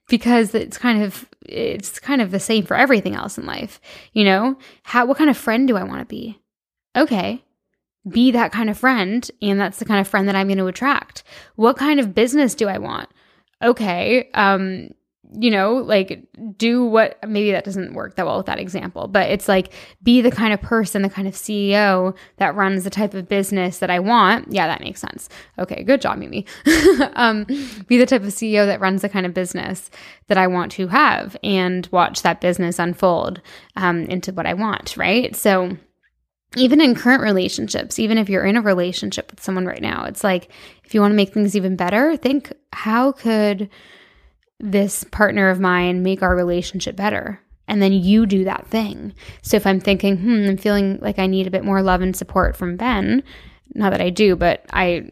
because 0.08 0.54
it's 0.54 0.78
kind 0.78 1.02
of 1.02 1.28
it's 1.42 1.98
kind 1.98 2.20
of 2.20 2.30
the 2.30 2.40
same 2.40 2.64
for 2.64 2.76
everything 2.76 3.14
else 3.14 3.38
in 3.38 3.46
life. 3.46 3.80
You 4.12 4.24
know, 4.24 4.58
how 4.82 5.06
what 5.06 5.18
kind 5.18 5.30
of 5.30 5.36
friend 5.36 5.66
do 5.66 5.76
I 5.76 5.84
want 5.84 6.00
to 6.00 6.06
be? 6.06 6.38
Okay. 6.96 7.44
Be 8.08 8.30
that 8.30 8.52
kind 8.52 8.70
of 8.70 8.78
friend, 8.78 9.28
and 9.42 9.60
that's 9.60 9.78
the 9.78 9.84
kind 9.84 10.00
of 10.00 10.08
friend 10.08 10.28
that 10.28 10.36
I'm 10.36 10.46
going 10.46 10.58
to 10.58 10.66
attract. 10.66 11.24
What 11.56 11.76
kind 11.76 12.00
of 12.00 12.14
business 12.14 12.54
do 12.54 12.66
I 12.66 12.78
want? 12.78 13.10
Okay, 13.62 14.30
um, 14.32 14.90
you 15.32 15.50
know, 15.50 15.74
like 15.74 16.26
do 16.56 16.84
what 16.84 17.18
maybe 17.28 17.52
that 17.52 17.64
doesn't 17.64 17.92
work 17.92 18.16
that 18.16 18.24
well 18.24 18.38
with 18.38 18.46
that 18.46 18.58
example, 18.58 19.08
but 19.08 19.30
it's 19.30 19.48
like 19.48 19.72
be 20.02 20.20
the 20.20 20.30
kind 20.30 20.52
of 20.52 20.60
person, 20.62 21.02
the 21.02 21.10
kind 21.10 21.28
of 21.28 21.34
CEO 21.34 22.16
that 22.36 22.54
runs 22.54 22.84
the 22.84 22.90
type 22.90 23.14
of 23.14 23.28
business 23.28 23.78
that 23.78 23.90
I 23.90 23.98
want. 23.98 24.52
Yeah, 24.52 24.66
that 24.66 24.80
makes 24.80 25.00
sense. 25.00 25.28
Okay, 25.58 25.82
good 25.82 26.00
job, 26.00 26.18
Mimi. 26.18 26.46
um, 27.14 27.44
be 27.86 27.98
the 27.98 28.06
type 28.06 28.22
of 28.22 28.28
CEO 28.28 28.66
that 28.66 28.80
runs 28.80 29.02
the 29.02 29.08
kind 29.08 29.26
of 29.26 29.34
business 29.34 29.90
that 30.28 30.38
I 30.38 30.46
want 30.46 30.72
to 30.72 30.88
have 30.88 31.36
and 31.42 31.86
watch 31.92 32.22
that 32.22 32.40
business 32.40 32.78
unfold 32.78 33.40
um, 33.76 34.04
into 34.04 34.32
what 34.32 34.46
I 34.46 34.54
want, 34.54 34.96
right? 34.96 35.34
So, 35.36 35.76
even 36.56 36.80
in 36.80 36.94
current 36.94 37.22
relationships, 37.22 37.98
even 37.98 38.16
if 38.16 38.30
you're 38.30 38.46
in 38.46 38.56
a 38.56 38.62
relationship 38.62 39.30
with 39.30 39.42
someone 39.42 39.66
right 39.66 39.82
now, 39.82 40.04
it's 40.04 40.24
like 40.24 40.50
if 40.84 40.94
you 40.94 41.02
want 41.02 41.12
to 41.12 41.16
make 41.16 41.34
things 41.34 41.54
even 41.54 41.76
better, 41.76 42.16
think 42.16 42.50
how 42.72 43.12
could 43.12 43.68
this 44.60 45.04
partner 45.04 45.50
of 45.50 45.60
mine 45.60 46.02
make 46.02 46.22
our 46.22 46.34
relationship 46.34 46.96
better? 46.96 47.40
And 47.66 47.82
then 47.82 47.92
you 47.92 48.26
do 48.26 48.44
that 48.44 48.66
thing. 48.66 49.12
So 49.42 49.56
if 49.56 49.66
I'm 49.66 49.80
thinking, 49.80 50.16
hmm, 50.16 50.46
I'm 50.48 50.56
feeling 50.56 50.98
like 51.02 51.18
I 51.18 51.26
need 51.26 51.46
a 51.46 51.50
bit 51.50 51.64
more 51.64 51.82
love 51.82 52.00
and 52.00 52.16
support 52.16 52.56
from 52.56 52.76
Ben, 52.76 53.22
not 53.74 53.90
that 53.90 54.00
I 54.00 54.08
do, 54.10 54.34
but 54.36 54.64
I 54.72 55.04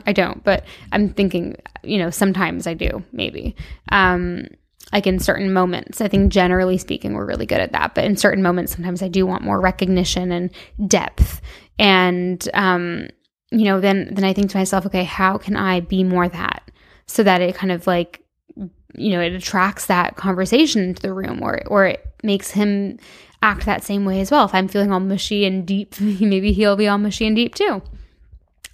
I 0.06 0.12
don't, 0.12 0.42
but 0.44 0.64
I'm 0.92 1.12
thinking, 1.12 1.56
you 1.82 1.98
know, 1.98 2.10
sometimes 2.10 2.66
I 2.66 2.74
do, 2.74 3.02
maybe. 3.12 3.56
Um 3.90 4.46
like 4.92 5.06
in 5.06 5.18
certain 5.18 5.52
moments. 5.52 6.00
I 6.00 6.08
think 6.08 6.32
generally 6.32 6.78
speaking, 6.78 7.14
we're 7.14 7.26
really 7.26 7.46
good 7.46 7.60
at 7.60 7.72
that. 7.72 7.94
But 7.94 8.04
in 8.04 8.16
certain 8.16 8.42
moments, 8.42 8.72
sometimes 8.72 9.02
I 9.02 9.08
do 9.08 9.26
want 9.26 9.42
more 9.42 9.60
recognition 9.60 10.30
and 10.30 10.50
depth. 10.86 11.40
And 11.78 12.46
um, 12.54 13.08
you 13.50 13.64
know, 13.64 13.80
then 13.80 14.10
then 14.12 14.24
I 14.24 14.32
think 14.32 14.50
to 14.50 14.58
myself, 14.58 14.86
okay, 14.86 15.04
how 15.04 15.38
can 15.38 15.56
I 15.56 15.80
be 15.80 16.04
more 16.04 16.28
that? 16.28 16.70
So 17.06 17.22
that 17.22 17.40
it 17.40 17.54
kind 17.54 17.72
of 17.72 17.86
like 17.86 18.23
you 18.96 19.10
know, 19.10 19.20
it 19.20 19.32
attracts 19.32 19.86
that 19.86 20.16
conversation 20.16 20.82
into 20.82 21.02
the 21.02 21.12
room 21.12 21.42
or 21.42 21.60
or 21.66 21.86
it 21.86 22.06
makes 22.22 22.50
him 22.50 22.98
act 23.42 23.66
that 23.66 23.84
same 23.84 24.04
way 24.04 24.20
as 24.20 24.30
well. 24.30 24.46
If 24.46 24.54
I'm 24.54 24.68
feeling 24.68 24.92
all 24.92 25.00
mushy 25.00 25.44
and 25.44 25.66
deep, 25.66 26.00
maybe 26.00 26.52
he'll 26.52 26.76
be 26.76 26.88
all 26.88 26.98
mushy 26.98 27.26
and 27.26 27.36
deep 27.36 27.54
too. 27.54 27.82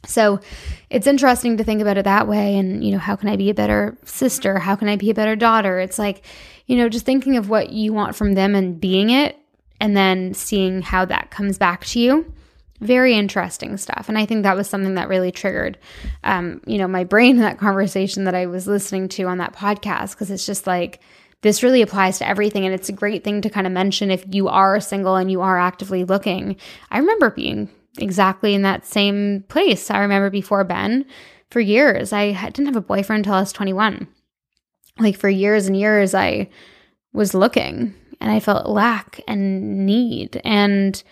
So 0.07 0.41
it's 0.89 1.07
interesting 1.07 1.59
to 1.59 1.65
think 1.65 1.83
about 1.83 1.99
it 1.99 2.05
that 2.05 2.27
way. 2.27 2.57
And, 2.57 2.83
you 2.83 2.93
know, 2.93 2.99
how 2.99 3.17
can 3.17 3.29
I 3.29 3.37
be 3.37 3.51
a 3.51 3.55
better 3.55 3.99
sister? 4.05 4.59
How 4.59 4.75
can 4.75 4.89
I 4.89 4.97
be 4.97 5.11
a 5.11 5.15
better 5.15 5.37
daughter? 5.37 5.79
It's 5.79 5.99
like, 5.99 6.25
you 6.67 6.77
know, 6.77 6.89
just 6.89 7.05
thinking 7.05 7.37
of 7.37 7.51
what 7.51 7.71
you 7.71 7.93
want 7.93 8.17
from 8.17 8.33
them 8.33 8.55
and 8.55 8.81
being 8.81 9.11
it, 9.11 9.37
and 9.79 9.97
then 9.97 10.35
seeing 10.35 10.83
how 10.83 11.05
that 11.07 11.31
comes 11.31 11.59
back 11.59 11.85
to 11.87 12.01
you 12.01 12.33
very 12.81 13.15
interesting 13.15 13.77
stuff. 13.77 14.07
And 14.09 14.19
i 14.19 14.27
think 14.27 14.43
that 14.43 14.57
was 14.57 14.69
something 14.69 14.95
that 14.95 15.09
really 15.09 15.31
triggered 15.31 15.79
um, 16.25 16.61
you 16.67 16.79
know 16.79 16.89
my 16.89 17.05
brain 17.05 17.37
in 17.37 17.43
that 17.43 17.59
conversation 17.59 18.25
that 18.25 18.35
i 18.35 18.47
was 18.47 18.67
listening 18.67 19.09
to 19.11 19.25
on 19.25 19.39
that 19.39 19.55
podcast 19.55 20.13
because 20.13 20.31
it's 20.31 20.47
just 20.47 20.67
like 20.67 21.01
this 21.43 21.63
really 21.63 21.83
applies 21.83 22.19
to 22.19 22.29
everything. 22.29 22.65
And 22.65 22.75
it's 22.75 22.89
a 22.89 22.93
great 22.95 23.25
thing 23.25 23.41
to 23.43 23.51
kind 23.51 23.67
of 23.67 23.73
mention 23.73 24.11
if 24.11 24.25
you 24.31 24.49
are 24.49 24.81
single 24.81 25.17
and 25.17 25.31
you 25.31 25.41
are 25.41 25.59
actively 25.59 26.05
looking. 26.05 26.57
I 26.91 26.99
remember 26.99 27.31
being 27.31 27.71
exactly 27.99 28.55
in 28.55 28.63
that 28.63 28.87
same 28.87 29.45
place. 29.49 29.91
I 29.91 30.01
remember 30.01 30.31
before 30.31 30.65
ben 30.65 31.07
for 31.51 31.61
years. 31.61 32.13
I 32.13 32.33
didn't 32.33 32.67
have 32.67 32.77
a 32.77 32.81
boyfriend 32.81 33.21
until 33.21 33.35
i 33.35 33.41
was 33.41 33.53
21 33.53 34.07
like 34.99 35.17
for 35.17 35.29
years 35.31 35.67
and 35.67 35.77
years 35.77 36.15
i 36.15 36.49
was 37.13 37.33
looking 37.33 37.95
and 38.21 38.31
i 38.31 38.39
felt 38.39 38.69
lack 38.69 39.21
and 39.27 39.87
need. 39.87 40.41
And 40.45 41.03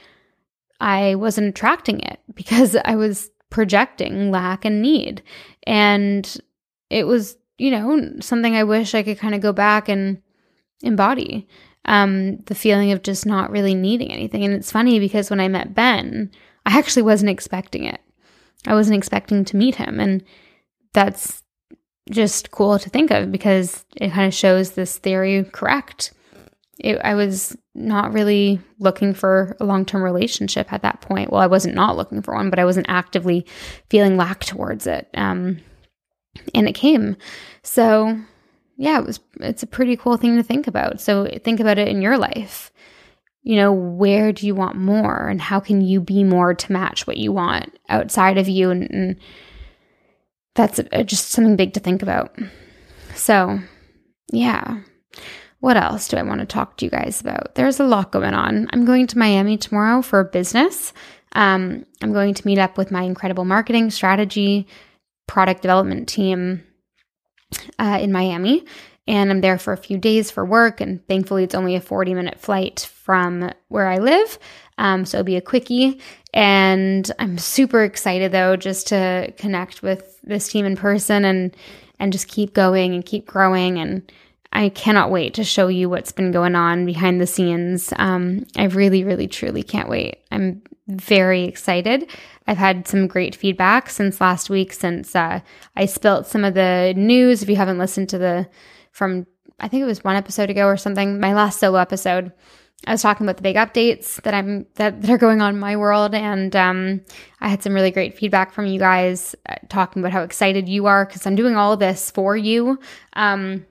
I 0.81 1.15
wasn't 1.17 1.49
attracting 1.49 2.01
it 2.01 2.21
because 2.35 2.77
I 2.85 2.97
was 2.97 3.31
projecting 3.51 4.31
lack 4.31 4.65
and 4.65 4.83
need. 4.83 5.23
And 5.67 6.37
it 6.91 7.07
was, 7.07 7.37
you 7.57 7.71
know, 7.71 8.13
something 8.21 8.55
I 8.55 8.65
wish 8.65 8.95
I 8.95 9.03
could 9.03 9.19
kind 9.19 9.35
of 9.35 9.41
go 9.41 9.53
back 9.53 9.89
and 9.89 10.23
embody 10.83 11.49
um, 11.85 12.37
the 12.47 12.55
feeling 12.55 12.93
of 12.93 13.03
just 13.03 13.27
not 13.27 13.51
really 13.51 13.75
needing 13.75 14.13
anything. 14.13 14.45
And 14.45 14.55
it's 14.55 14.71
funny 14.71 15.01
because 15.01 15.31
when 15.31 15.41
I 15.41 15.49
met 15.49 15.75
Ben, 15.75 16.31
I 16.67 16.79
actually 16.79 17.03
wasn't 17.03 17.31
expecting 17.31 17.85
it. 17.85 18.01
I 18.67 18.75
wasn't 18.75 18.99
expecting 18.99 19.45
to 19.47 19.57
meet 19.57 19.77
him. 19.77 19.99
And 19.99 20.23
that's 20.93 21.43
just 22.11 22.51
cool 22.51 22.79
to 22.79 22.91
think 22.91 23.11
of 23.11 23.33
because 23.33 23.85
it 23.97 24.13
kind 24.13 24.27
of 24.27 24.35
shows 24.35 24.73
this 24.73 24.99
theory 24.99 25.45
correct 25.45 26.13
it, 26.79 26.99
I 27.03 27.15
was 27.15 27.57
not 27.75 28.13
really 28.13 28.61
looking 28.79 29.15
for 29.15 29.57
a 29.61 29.65
long 29.65 29.85
term 29.85 30.03
relationship 30.03 30.73
at 30.73 30.83
that 30.83 31.01
point. 31.01 31.33
Well, 31.33 31.41
I 31.41 31.47
wasn't 31.47 31.75
not 31.75 31.97
looking 31.97 32.23
for 32.23 32.35
one, 32.35 32.51
but 32.51 32.59
I 32.59 32.65
wasn't 32.65 32.89
actively 32.89 33.47
feeling 33.91 34.17
lack 34.17 34.45
towards 34.45 34.87
it. 34.87 35.09
Um, 35.15 35.59
and 36.55 36.69
it 36.69 36.75
came. 36.75 37.17
So, 37.63 38.19
yeah, 38.77 38.99
it 38.99 39.05
was. 39.05 39.21
It's 39.41 39.63
a 39.63 39.67
pretty 39.67 39.97
cool 39.97 40.17
thing 40.17 40.37
to 40.37 40.43
think 40.43 40.67
about. 40.67 41.01
So 41.01 41.29
think 41.43 41.59
about 41.59 41.79
it 41.79 41.89
in 41.89 42.01
your 42.01 42.17
life. 42.17 42.71
You 43.43 43.57
know, 43.57 43.73
where 43.73 44.33
do 44.33 44.47
you 44.47 44.55
want 44.55 44.77
more, 44.77 45.29
and 45.29 45.41
how 45.41 45.59
can 45.59 45.81
you 45.81 46.01
be 46.01 46.23
more 46.23 46.55
to 46.55 46.73
match 46.73 47.07
what 47.07 47.17
you 47.17 47.33
want 47.33 47.79
outside 47.89 48.37
of 48.37 48.49
you? 48.49 48.71
And, 48.71 48.91
and 48.91 49.17
that's 50.55 50.79
a, 50.79 51.05
just 51.05 51.31
something 51.31 51.57
big 51.57 51.73
to 51.75 51.81
think 51.81 52.03
about. 52.03 52.37
So, 53.15 53.59
yeah. 54.33 54.81
What 55.61 55.77
else 55.77 56.09
do 56.09 56.17
I 56.17 56.23
want 56.23 56.41
to 56.41 56.47
talk 56.47 56.77
to 56.77 56.85
you 56.85 56.91
guys 56.91 57.21
about? 57.21 57.55
There's 57.55 57.81
a 57.81 57.85
lot 57.85 58.13
going 58.13 58.35
on. 58.35 58.69
I'm 58.73 58.85
going 58.85 59.07
to 59.09 59.19
Miami 59.19 59.57
tomorrow 59.57 60.03
for 60.03 60.23
business. 60.25 60.93
Um, 61.33 61.85
I'm 62.01 62.13
going 62.13 62.35
to 62.35 62.47
meet 62.47 62.59
up 62.59 62.79
with 62.79 62.91
my 62.91 63.03
incredible 63.03 63.45
marketing 63.45 63.91
strategy 63.91 64.67
product 65.27 65.63
development 65.63 66.09
team 66.09 66.63
uh, 67.79 67.99
in 68.01 68.13
Miami. 68.13 68.65
And 69.07 69.31
I'm 69.31 69.41
there 69.41 69.59
for 69.59 69.73
a 69.73 69.79
few 69.79 69.99
days 69.99 70.31
for 70.31 70.45
work. 70.45 70.81
And 70.81 71.07
thankfully, 71.09 71.43
it's 71.43 71.55
only 71.55 71.75
a 71.75 71.81
40 71.81 72.15
minute 72.15 72.39
flight 72.39 72.89
from 73.03 73.51
where 73.69 73.89
I 73.89 73.99
live. 73.99 74.39
Um, 74.77 75.05
so 75.05 75.19
it'll 75.19 75.25
be 75.25 75.37
a 75.37 75.41
quickie. 75.41 76.01
And 76.35 77.11
I'm 77.19 77.39
super 77.39 77.83
excited 77.83 78.33
though, 78.33 78.55
just 78.55 78.89
to 78.89 79.33
connect 79.39 79.83
with 79.83 80.21
this 80.23 80.49
team 80.49 80.67
in 80.67 80.77
person 80.77 81.25
and 81.25 81.57
and 81.99 82.13
just 82.13 82.29
keep 82.29 82.55
going 82.55 82.95
and 82.95 83.05
keep 83.05 83.27
growing 83.27 83.79
and 83.79 84.13
I 84.53 84.71
cannot 84.71 85.11
wait 85.11 85.35
to 85.35 85.45
show 85.45 85.69
you 85.69 85.89
what's 85.91 86.13
been 86.13 86.33
going 86.33 86.55
on 86.55 86.87
behind 86.87 87.21
the 87.21 87.27
scenes. 87.27 87.93
Um, 87.97 88.47
I 88.57 88.65
really, 88.65 89.05
really, 89.05 89.29
truly 89.29 89.63
can't 89.63 89.89
wait. 89.89 90.19
I'm 90.31 90.63
very 90.89 91.45
excited. 91.45 92.11
I've 92.47 92.57
had 92.57 92.89
some 92.89 93.07
great 93.07 93.37
feedback 93.37 93.91
since 93.91 94.21
last 94.21 94.49
week, 94.49 94.73
since 94.73 95.15
uh, 95.15 95.41
I 95.77 95.87
spilt 95.87 96.27
some 96.27 96.45
of 96.45 96.55
the 96.55 96.95
news. 96.97 97.43
If 97.43 97.51
you 97.51 97.57
haven't 97.57 97.79
listened 97.79 98.09
to 98.11 98.19
the 98.19 98.49
from, 98.91 99.27
I 99.61 99.69
think 99.69 99.83
it 99.83 99.87
was 99.87 100.03
one 100.03 100.17
episode 100.17 100.49
ago 100.49 100.67
or 100.67 100.79
something, 100.79 101.21
my 101.21 101.35
last 101.35 101.61
solo 101.61 101.79
episode. 101.79 102.33
I 102.87 102.93
was 102.93 103.03
talking 103.03 103.27
about 103.27 103.37
the 103.37 103.43
big 103.43 103.57
updates 103.57 104.23
that 104.23 104.35
I'm 104.35 104.65
that, 104.77 105.03
that 105.03 105.11
are 105.11 105.19
going 105.19 105.43
on 105.43 105.55
in 105.55 105.61
my 105.61 105.77
world, 105.77 106.15
and 106.15 106.55
um, 106.55 107.01
I 107.41 107.49
had 107.49 107.63
some 107.63 107.75
really 107.75 107.91
great 107.91 108.17
feedback 108.17 108.53
from 108.53 108.67
you 108.67 108.79
guys 108.79 109.35
uh, 109.49 109.57
talking 109.69 110.01
about 110.01 110.13
how 110.13 110.23
excited 110.23 110.69
you 110.69 110.87
are 110.87 111.05
because 111.05 111.27
I'm 111.27 111.35
doing 111.35 111.57
all 111.57 111.77
this 111.77 112.11
for 112.11 112.37
you. 112.37 112.79
Um, 113.15 113.67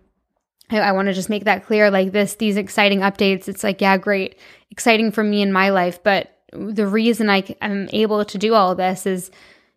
I, 0.69 0.79
I 0.79 0.91
want 0.91 1.07
to 1.07 1.13
just 1.13 1.29
make 1.29 1.45
that 1.45 1.65
clear. 1.65 1.89
Like 1.89 2.11
this, 2.11 2.35
these 2.35 2.57
exciting 2.57 2.99
updates. 2.99 3.47
It's 3.47 3.63
like, 3.63 3.81
yeah, 3.81 3.97
great, 3.97 4.37
exciting 4.71 5.11
for 5.11 5.23
me 5.23 5.41
in 5.41 5.51
my 5.51 5.69
life. 5.69 6.01
But 6.03 6.37
the 6.51 6.87
reason 6.87 7.29
I 7.29 7.43
am 7.61 7.89
able 7.91 8.25
to 8.25 8.37
do 8.37 8.53
all 8.53 8.75
this 8.75 9.05
is 9.05 9.31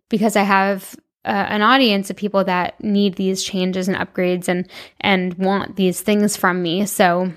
because 0.08 0.36
I 0.36 0.42
have 0.42 0.96
uh, 1.24 1.46
an 1.48 1.62
audience 1.62 2.10
of 2.10 2.16
people 2.16 2.44
that 2.44 2.82
need 2.82 3.16
these 3.16 3.42
changes 3.42 3.88
and 3.88 3.96
upgrades 3.96 4.48
and 4.48 4.68
and 5.00 5.34
want 5.34 5.76
these 5.76 6.00
things 6.00 6.36
from 6.36 6.62
me. 6.62 6.86
So 6.86 7.32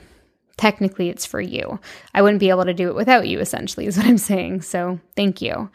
technically, 0.57 1.09
it's 1.09 1.25
for 1.25 1.41
you. 1.41 1.79
I 2.13 2.21
wouldn't 2.21 2.39
be 2.39 2.49
able 2.49 2.65
to 2.65 2.73
do 2.73 2.89
it 2.89 2.95
without 2.95 3.27
you. 3.27 3.39
Essentially, 3.39 3.85
is 3.85 3.97
what 3.97 4.05
I'm 4.05 4.17
saying. 4.17 4.61
So 4.61 4.99
thank 5.15 5.41
you. 5.41 5.69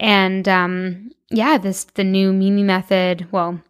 And 0.00 0.48
um, 0.48 1.12
yeah, 1.30 1.58
this 1.58 1.84
the 1.84 2.04
new 2.04 2.32
Mimi 2.32 2.62
method. 2.62 3.28
Well 3.30 3.60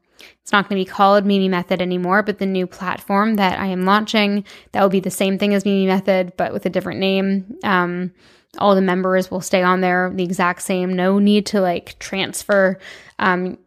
it's 0.42 0.52
not 0.52 0.68
going 0.68 0.78
to 0.78 0.84
be 0.84 0.90
called 0.90 1.24
Mimi 1.24 1.48
Method 1.48 1.80
anymore, 1.80 2.22
but 2.22 2.38
the 2.38 2.46
new 2.46 2.66
platform 2.66 3.34
that 3.34 3.58
I 3.58 3.66
am 3.66 3.84
launching 3.84 4.44
that 4.72 4.82
will 4.82 4.88
be 4.88 5.00
the 5.00 5.10
same 5.10 5.38
thing 5.38 5.54
as 5.54 5.64
Mimi 5.64 5.86
Method, 5.86 6.32
but 6.36 6.52
with 6.52 6.66
a 6.66 6.70
different 6.70 7.00
name. 7.00 7.56
Um, 7.64 8.12
all 8.58 8.74
the 8.74 8.82
members 8.82 9.30
will 9.30 9.40
stay 9.40 9.62
on 9.62 9.80
there 9.80 10.10
the 10.14 10.24
exact 10.24 10.62
same. 10.62 10.92
No 10.92 11.18
need 11.18 11.46
to 11.46 11.60
like 11.60 11.98
transfer 11.98 12.78
um, 13.18 13.58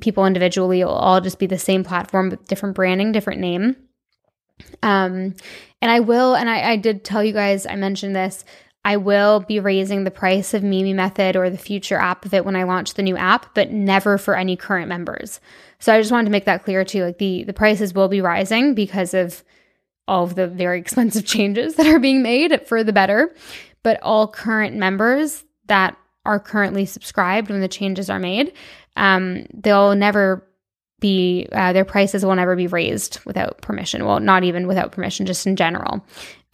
people 0.00 0.26
individually. 0.26 0.80
It'll 0.80 0.92
all 0.92 1.20
just 1.20 1.38
be 1.38 1.46
the 1.46 1.58
same 1.58 1.84
platform, 1.84 2.30
but 2.30 2.46
different 2.46 2.74
branding, 2.74 3.12
different 3.12 3.40
name. 3.40 3.76
Um, 4.82 5.34
and 5.80 5.90
I 5.90 6.00
will, 6.00 6.34
and 6.34 6.48
I, 6.48 6.72
I 6.72 6.76
did 6.76 7.04
tell 7.04 7.22
you 7.22 7.32
guys, 7.32 7.66
I 7.66 7.76
mentioned 7.76 8.14
this. 8.14 8.44
I 8.84 8.96
will 8.96 9.40
be 9.40 9.60
raising 9.60 10.04
the 10.04 10.10
price 10.10 10.54
of 10.54 10.62
Mimi 10.62 10.92
Method 10.92 11.36
or 11.36 11.48
the 11.48 11.58
future 11.58 11.96
app 11.96 12.24
of 12.24 12.34
it 12.34 12.44
when 12.44 12.56
I 12.56 12.64
launch 12.64 12.94
the 12.94 13.02
new 13.02 13.16
app, 13.16 13.54
but 13.54 13.70
never 13.70 14.18
for 14.18 14.36
any 14.36 14.56
current 14.56 14.88
members. 14.88 15.40
So 15.78 15.94
I 15.94 16.00
just 16.00 16.10
wanted 16.10 16.26
to 16.26 16.32
make 16.32 16.46
that 16.46 16.64
clear 16.64 16.84
too. 16.84 17.04
Like 17.04 17.18
the 17.18 17.44
the 17.44 17.52
prices 17.52 17.94
will 17.94 18.08
be 18.08 18.20
rising 18.20 18.74
because 18.74 19.14
of 19.14 19.44
all 20.08 20.24
of 20.24 20.34
the 20.34 20.48
very 20.48 20.78
expensive 20.80 21.24
changes 21.24 21.76
that 21.76 21.86
are 21.86 22.00
being 22.00 22.22
made 22.22 22.66
for 22.66 22.82
the 22.82 22.92
better. 22.92 23.34
But 23.84 24.00
all 24.02 24.28
current 24.28 24.76
members 24.76 25.44
that 25.66 25.96
are 26.24 26.38
currently 26.38 26.86
subscribed 26.86 27.50
when 27.50 27.60
the 27.60 27.68
changes 27.68 28.08
are 28.08 28.20
made, 28.20 28.52
um, 28.96 29.46
they'll 29.52 29.94
never 29.94 30.46
be 31.02 31.46
uh, 31.52 31.74
their 31.74 31.84
prices 31.84 32.24
will 32.24 32.34
never 32.34 32.56
be 32.56 32.66
raised 32.66 33.18
without 33.26 33.60
permission. 33.60 34.06
Well, 34.06 34.20
not 34.20 34.44
even 34.44 34.66
without 34.66 34.92
permission, 34.92 35.26
just 35.26 35.46
in 35.46 35.56
general. 35.56 36.02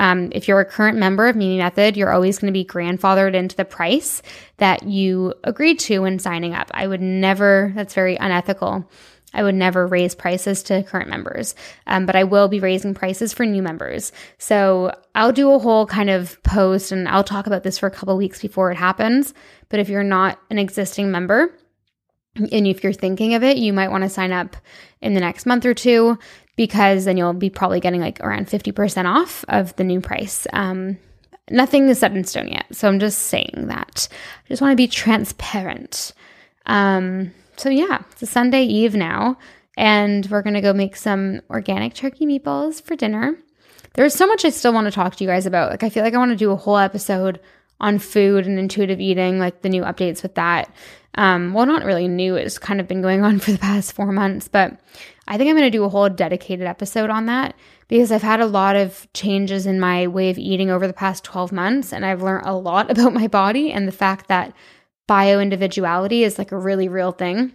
Um, 0.00 0.30
if 0.32 0.48
you're 0.48 0.60
a 0.60 0.64
current 0.64 0.98
member 0.98 1.28
of 1.28 1.36
Mimi 1.36 1.58
Method, 1.58 1.96
you're 1.96 2.12
always 2.12 2.38
going 2.38 2.52
to 2.52 2.58
be 2.58 2.64
grandfathered 2.64 3.34
into 3.34 3.54
the 3.54 3.64
price 3.64 4.22
that 4.56 4.84
you 4.84 5.34
agreed 5.44 5.78
to 5.80 6.00
when 6.00 6.18
signing 6.18 6.54
up. 6.54 6.70
I 6.72 6.86
would 6.86 7.00
never, 7.00 7.72
that's 7.74 7.94
very 7.94 8.16
unethical. 8.16 8.88
I 9.34 9.42
would 9.42 9.54
never 9.54 9.86
raise 9.86 10.14
prices 10.14 10.62
to 10.64 10.82
current 10.84 11.10
members, 11.10 11.54
um, 11.86 12.06
but 12.06 12.16
I 12.16 12.24
will 12.24 12.48
be 12.48 12.60
raising 12.60 12.94
prices 12.94 13.32
for 13.32 13.44
new 13.44 13.62
members. 13.62 14.10
So 14.38 14.92
I'll 15.14 15.32
do 15.32 15.52
a 15.52 15.58
whole 15.58 15.84
kind 15.84 16.10
of 16.10 16.42
post 16.42 16.92
and 16.92 17.06
I'll 17.08 17.24
talk 17.24 17.46
about 17.46 17.62
this 17.62 17.78
for 17.78 17.86
a 17.86 17.90
couple 17.90 18.16
weeks 18.16 18.40
before 18.40 18.70
it 18.70 18.76
happens. 18.76 19.34
But 19.68 19.80
if 19.80 19.88
you're 19.88 20.02
not 20.02 20.38
an 20.48 20.58
existing 20.58 21.10
member, 21.10 21.52
and 22.38 22.66
if 22.66 22.82
you're 22.82 22.92
thinking 22.92 23.34
of 23.34 23.42
it, 23.42 23.56
you 23.56 23.72
might 23.72 23.90
want 23.90 24.04
to 24.04 24.10
sign 24.10 24.32
up 24.32 24.56
in 25.00 25.14
the 25.14 25.20
next 25.20 25.46
month 25.46 25.64
or 25.64 25.74
two 25.74 26.18
because 26.56 27.04
then 27.04 27.16
you'll 27.16 27.32
be 27.32 27.50
probably 27.50 27.80
getting 27.80 28.00
like 28.00 28.20
around 28.20 28.48
50% 28.48 29.04
off 29.04 29.44
of 29.48 29.74
the 29.76 29.84
new 29.84 30.00
price. 30.00 30.46
Um, 30.52 30.98
nothing 31.50 31.88
is 31.88 32.00
set 32.00 32.12
in 32.12 32.24
stone 32.24 32.48
yet. 32.48 32.66
So 32.72 32.88
I'm 32.88 32.98
just 32.98 33.18
saying 33.18 33.66
that. 33.68 34.08
I 34.10 34.48
just 34.48 34.60
want 34.60 34.72
to 34.72 34.76
be 34.76 34.88
transparent. 34.88 36.12
Um, 36.66 37.32
so 37.56 37.70
yeah, 37.70 38.02
it's 38.12 38.22
a 38.22 38.26
Sunday 38.26 38.64
Eve 38.64 38.94
now, 38.94 39.38
and 39.76 40.26
we're 40.26 40.42
going 40.42 40.54
to 40.54 40.60
go 40.60 40.72
make 40.72 40.96
some 40.96 41.40
organic 41.50 41.94
turkey 41.94 42.26
meatballs 42.26 42.82
for 42.82 42.96
dinner. 42.96 43.36
There's 43.94 44.14
so 44.14 44.26
much 44.26 44.44
I 44.44 44.50
still 44.50 44.72
want 44.72 44.86
to 44.86 44.90
talk 44.90 45.16
to 45.16 45.24
you 45.24 45.30
guys 45.30 45.46
about. 45.46 45.70
Like, 45.70 45.82
I 45.82 45.88
feel 45.88 46.04
like 46.04 46.14
I 46.14 46.18
want 46.18 46.30
to 46.30 46.36
do 46.36 46.50
a 46.50 46.56
whole 46.56 46.76
episode 46.76 47.40
on 47.80 47.98
food 47.98 48.46
and 48.46 48.58
intuitive 48.58 49.00
eating, 49.00 49.38
like 49.38 49.62
the 49.62 49.68
new 49.68 49.82
updates 49.82 50.22
with 50.22 50.34
that. 50.34 50.72
Um, 51.14 51.52
well, 51.52 51.66
not 51.66 51.84
really 51.84 52.08
new. 52.08 52.36
It's 52.36 52.58
kind 52.58 52.80
of 52.80 52.88
been 52.88 53.02
going 53.02 53.24
on 53.24 53.38
for 53.40 53.52
the 53.52 53.58
past 53.58 53.92
four 53.92 54.12
months, 54.12 54.48
but 54.48 54.78
I 55.26 55.36
think 55.36 55.50
I'm 55.50 55.56
going 55.56 55.70
to 55.70 55.76
do 55.76 55.84
a 55.84 55.88
whole 55.88 56.08
dedicated 56.08 56.66
episode 56.66 57.10
on 57.10 57.26
that 57.26 57.54
because 57.88 58.12
I've 58.12 58.22
had 58.22 58.40
a 58.40 58.46
lot 58.46 58.76
of 58.76 59.06
changes 59.12 59.66
in 59.66 59.80
my 59.80 60.06
way 60.06 60.30
of 60.30 60.38
eating 60.38 60.70
over 60.70 60.86
the 60.86 60.92
past 60.92 61.24
12 61.24 61.52
months, 61.52 61.92
and 61.92 62.04
I've 62.04 62.22
learned 62.22 62.46
a 62.46 62.54
lot 62.54 62.90
about 62.98 63.12
my 63.12 63.26
body 63.26 63.72
and 63.72 63.86
the 63.86 63.92
fact 63.92 64.28
that 64.28 64.54
bio 65.06 65.40
individuality 65.40 66.22
is 66.22 66.38
like 66.38 66.52
a 66.52 66.58
really 66.58 66.88
real 66.88 67.12
thing. 67.12 67.52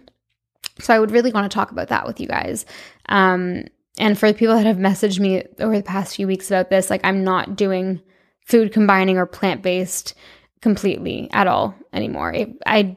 So 0.80 0.92
I 0.92 0.98
would 0.98 1.12
really 1.12 1.30
want 1.30 1.50
to 1.50 1.54
talk 1.54 1.70
about 1.70 1.88
that 1.88 2.06
with 2.06 2.20
you 2.20 2.26
guys. 2.26 2.66
Um, 3.08 3.64
and 3.96 4.18
for 4.18 4.30
the 4.30 4.36
people 4.36 4.56
that 4.56 4.66
have 4.66 4.76
messaged 4.76 5.20
me 5.20 5.44
over 5.60 5.76
the 5.76 5.84
past 5.84 6.16
few 6.16 6.26
weeks 6.26 6.50
about 6.50 6.68
this, 6.68 6.90
like 6.90 7.02
I'm 7.04 7.22
not 7.22 7.54
doing 7.54 8.02
food 8.44 8.72
combining 8.72 9.18
or 9.18 9.26
plant 9.26 9.62
based 9.62 10.14
completely 10.60 11.28
at 11.32 11.46
all 11.46 11.74
anymore. 11.92 12.32
It, 12.32 12.50
I 12.66 12.96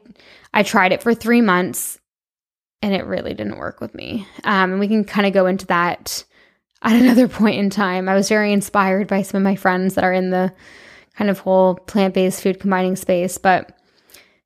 I 0.52 0.62
tried 0.62 0.92
it 0.92 1.02
for 1.02 1.14
three 1.14 1.40
months 1.40 1.98
and 2.80 2.94
it 2.94 3.06
really 3.06 3.34
didn't 3.34 3.58
work 3.58 3.80
with 3.80 3.94
me. 3.94 4.26
Um, 4.44 4.72
and 4.72 4.80
we 4.80 4.88
can 4.88 5.04
kind 5.04 5.26
of 5.26 5.32
go 5.32 5.46
into 5.46 5.66
that 5.66 6.24
at 6.82 6.96
another 7.00 7.28
point 7.28 7.58
in 7.58 7.70
time. 7.70 8.08
I 8.08 8.14
was 8.14 8.28
very 8.28 8.52
inspired 8.52 9.08
by 9.08 9.22
some 9.22 9.38
of 9.38 9.44
my 9.44 9.56
friends 9.56 9.94
that 9.94 10.04
are 10.04 10.12
in 10.12 10.30
the 10.30 10.52
kind 11.16 11.30
of 11.30 11.40
whole 11.40 11.74
plant 11.74 12.14
based 12.14 12.42
food 12.42 12.60
combining 12.60 12.96
space, 12.96 13.38
but 13.38 13.76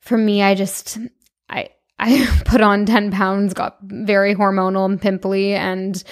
for 0.01 0.17
me, 0.19 0.43
I 0.43 0.55
just 0.55 0.99
I 1.49 1.71
I 1.99 2.27
put 2.45 2.61
on 2.61 2.87
10 2.87 3.12
pounds, 3.12 3.55
got 3.55 3.79
very 3.83 4.35
hormonal 4.35 4.87
and 4.87 5.01
pimply 5.01 5.55
and 5.55 6.03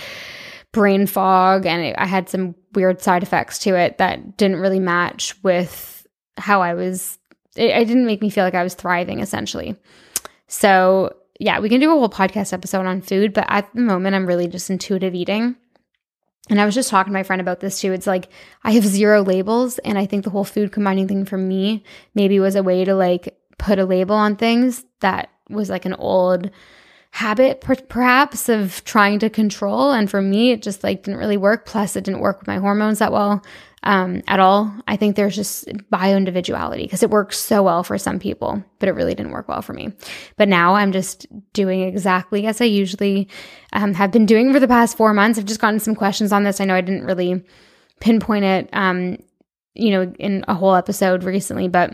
brain 0.72 1.06
fog 1.06 1.66
and 1.66 1.82
it, 1.82 1.94
I 1.98 2.06
had 2.06 2.28
some 2.28 2.54
weird 2.74 3.02
side 3.02 3.22
effects 3.22 3.58
to 3.60 3.74
it 3.74 3.98
that 3.98 4.36
didn't 4.36 4.60
really 4.60 4.80
match 4.80 5.34
with 5.42 6.06
how 6.36 6.62
I 6.62 6.74
was 6.74 7.18
it, 7.56 7.70
it 7.70 7.84
didn't 7.86 8.06
make 8.06 8.22
me 8.22 8.30
feel 8.30 8.44
like 8.44 8.54
I 8.54 8.62
was 8.62 8.74
thriving 8.74 9.20
essentially. 9.20 9.76
So, 10.46 11.14
yeah, 11.38 11.60
we 11.60 11.68
can 11.68 11.80
do 11.80 11.90
a 11.90 11.98
whole 11.98 12.08
podcast 12.08 12.52
episode 12.52 12.86
on 12.86 13.02
food, 13.02 13.32
but 13.32 13.46
at 13.48 13.72
the 13.74 13.80
moment 13.80 14.14
I'm 14.14 14.26
really 14.26 14.46
just 14.46 14.70
intuitive 14.70 15.14
eating. 15.14 15.56
And 16.48 16.60
I 16.60 16.64
was 16.64 16.74
just 16.74 16.90
talking 16.90 17.12
to 17.12 17.18
my 17.18 17.22
friend 17.22 17.40
about 17.40 17.60
this 17.60 17.80
too. 17.80 17.92
It's 17.92 18.06
like 18.06 18.28
I 18.64 18.72
have 18.72 18.84
zero 18.84 19.22
labels 19.22 19.78
and 19.78 19.96
I 19.96 20.06
think 20.06 20.24
the 20.24 20.30
whole 20.30 20.44
food 20.44 20.72
combining 20.72 21.06
thing 21.06 21.24
for 21.24 21.38
me 21.38 21.84
maybe 22.14 22.40
was 22.40 22.56
a 22.56 22.62
way 22.62 22.84
to 22.84 22.94
like 22.94 23.36
put 23.58 23.78
a 23.78 23.84
label 23.84 24.16
on 24.16 24.36
things 24.36 24.84
that 25.00 25.30
was 25.48 25.70
like 25.70 25.84
an 25.84 25.94
old 25.94 26.50
habit 27.12 27.60
per- 27.60 27.74
perhaps 27.74 28.48
of 28.48 28.84
trying 28.84 29.18
to 29.18 29.28
control. 29.30 29.90
And 29.92 30.10
for 30.10 30.22
me 30.22 30.52
it 30.52 30.62
just 30.62 30.84
like 30.84 31.02
didn't 31.02 31.18
really 31.18 31.36
work. 31.36 31.66
Plus 31.66 31.96
it 31.96 32.04
didn't 32.04 32.20
work 32.20 32.40
with 32.40 32.48
my 32.48 32.58
hormones 32.58 33.00
that 33.00 33.12
well 33.12 33.44
um, 33.82 34.22
at 34.28 34.40
all. 34.40 34.72
I 34.86 34.96
think 34.96 35.16
there's 35.16 35.34
just 35.34 35.68
bio 35.90 36.16
individuality 36.16 36.84
because 36.84 37.02
it 37.02 37.10
works 37.10 37.38
so 37.38 37.62
well 37.62 37.82
for 37.82 37.98
some 37.98 38.18
people 38.18 38.62
but 38.78 38.88
it 38.88 38.92
really 38.92 39.14
didn't 39.14 39.32
work 39.32 39.48
well 39.48 39.62
for 39.62 39.72
me. 39.72 39.92
But 40.36 40.48
now 40.48 40.74
i'm 40.74 40.92
just 40.92 41.26
doing 41.52 41.82
exactly 41.82 42.46
as 42.46 42.60
i 42.60 42.64
usually 42.64 43.28
um, 43.72 43.94
have 43.94 44.12
been 44.12 44.26
doing 44.26 44.52
for 44.52 44.60
the 44.60 44.68
past 44.68 44.96
four 44.96 45.12
months. 45.12 45.38
I've 45.38 45.44
just 45.44 45.60
gotten 45.60 45.80
some 45.80 45.94
questions 45.94 46.32
on 46.32 46.44
this. 46.44 46.60
I 46.60 46.64
know 46.64 46.74
i 46.74 46.80
didn't 46.80 47.06
really 47.06 47.42
pinpoint 48.00 48.44
it 48.44 48.68
um, 48.72 49.18
you 49.74 49.90
know 49.90 50.12
in 50.18 50.44
a 50.48 50.54
whole 50.54 50.74
episode 50.74 51.24
recently 51.24 51.68
but 51.68 51.92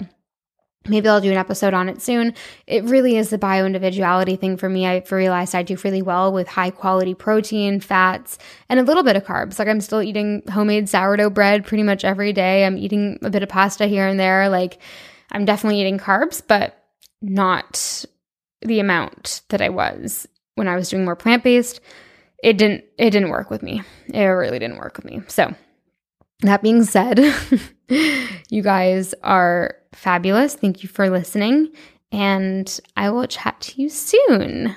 Maybe 0.88 1.09
I'll 1.09 1.20
do 1.20 1.31
an 1.31 1.37
episode 1.37 1.75
on 1.75 1.88
it 1.88 2.01
soon. 2.03 2.35
It 2.66 2.85
really 2.85 3.16
is 3.16 3.31
the 3.31 3.38
bio 3.38 3.66
individuality 3.66 4.37
thing 4.37 4.57
for 4.57 4.68
me. 4.68 4.87
I've 4.87 5.11
realized 5.11 5.55
I 5.55 5.62
do 5.62 5.77
really 5.85 6.03
well 6.03 6.33
with 6.33 6.49
high 6.49 6.70
quality 6.70 7.14
protein, 7.14 7.81
fats, 7.81 8.38
and 8.68 8.81
a 8.81 8.83
little 8.83 9.03
bit 9.03 9.16
of 9.16 9.25
carbs. 9.25 9.59
Like 9.59 9.68
I'm 9.68 9.81
still 9.81 10.03
eating 10.03 10.42
homemade 10.51 10.88
sourdough 10.88 11.31
bread 11.31 11.64
pretty 11.64 11.83
much 11.83 12.05
every 12.05 12.33
day. 12.33 12.64
I'm 12.64 12.79
eating 12.79 13.18
a 13.22 13.31
bit 13.31 13.42
of 13.42 13.49
pasta 13.49 13.87
here 13.87 14.07
and 14.07 14.18
there. 14.18 14.49
Like 14.49 14.81
I'm 15.33 15.44
definitely 15.44 15.81
eating 15.81 15.99
carbs, 15.99 16.42
but 16.46 16.83
not 17.22 18.05
the 18.62 18.81
amount 18.81 19.42
that 19.49 19.61
I 19.61 19.68
was 19.68 20.27
when 20.55 20.68
I 20.68 20.77
was 20.77 20.88
doing 20.88 21.05
more 21.05 21.16
plant 21.16 21.44
based. 21.44 21.81
It 22.42 22.59
didn't 22.59 22.85
it 22.99 23.11
didn't 23.11 23.31
work 23.31 23.51
with 23.51 23.62
me. 23.62 23.83
It 24.12 24.25
really 24.25 24.59
didn't 24.59 24.79
work 24.79 24.96
with 24.96 25.05
me. 25.05 25.22
So 25.29 25.55
that 26.40 26.62
being 26.62 26.85
said, 26.85 27.18
you 28.51 28.62
guys 28.62 29.14
are 29.22 29.77
fabulous. 29.92 30.55
Thank 30.55 30.83
you 30.83 30.88
for 30.88 31.09
listening, 31.11 31.72
and 32.12 32.81
I 32.96 33.11
will 33.11 33.27
chat 33.27 33.61
to 33.62 33.83
you 33.83 33.88
soon. 33.88 34.77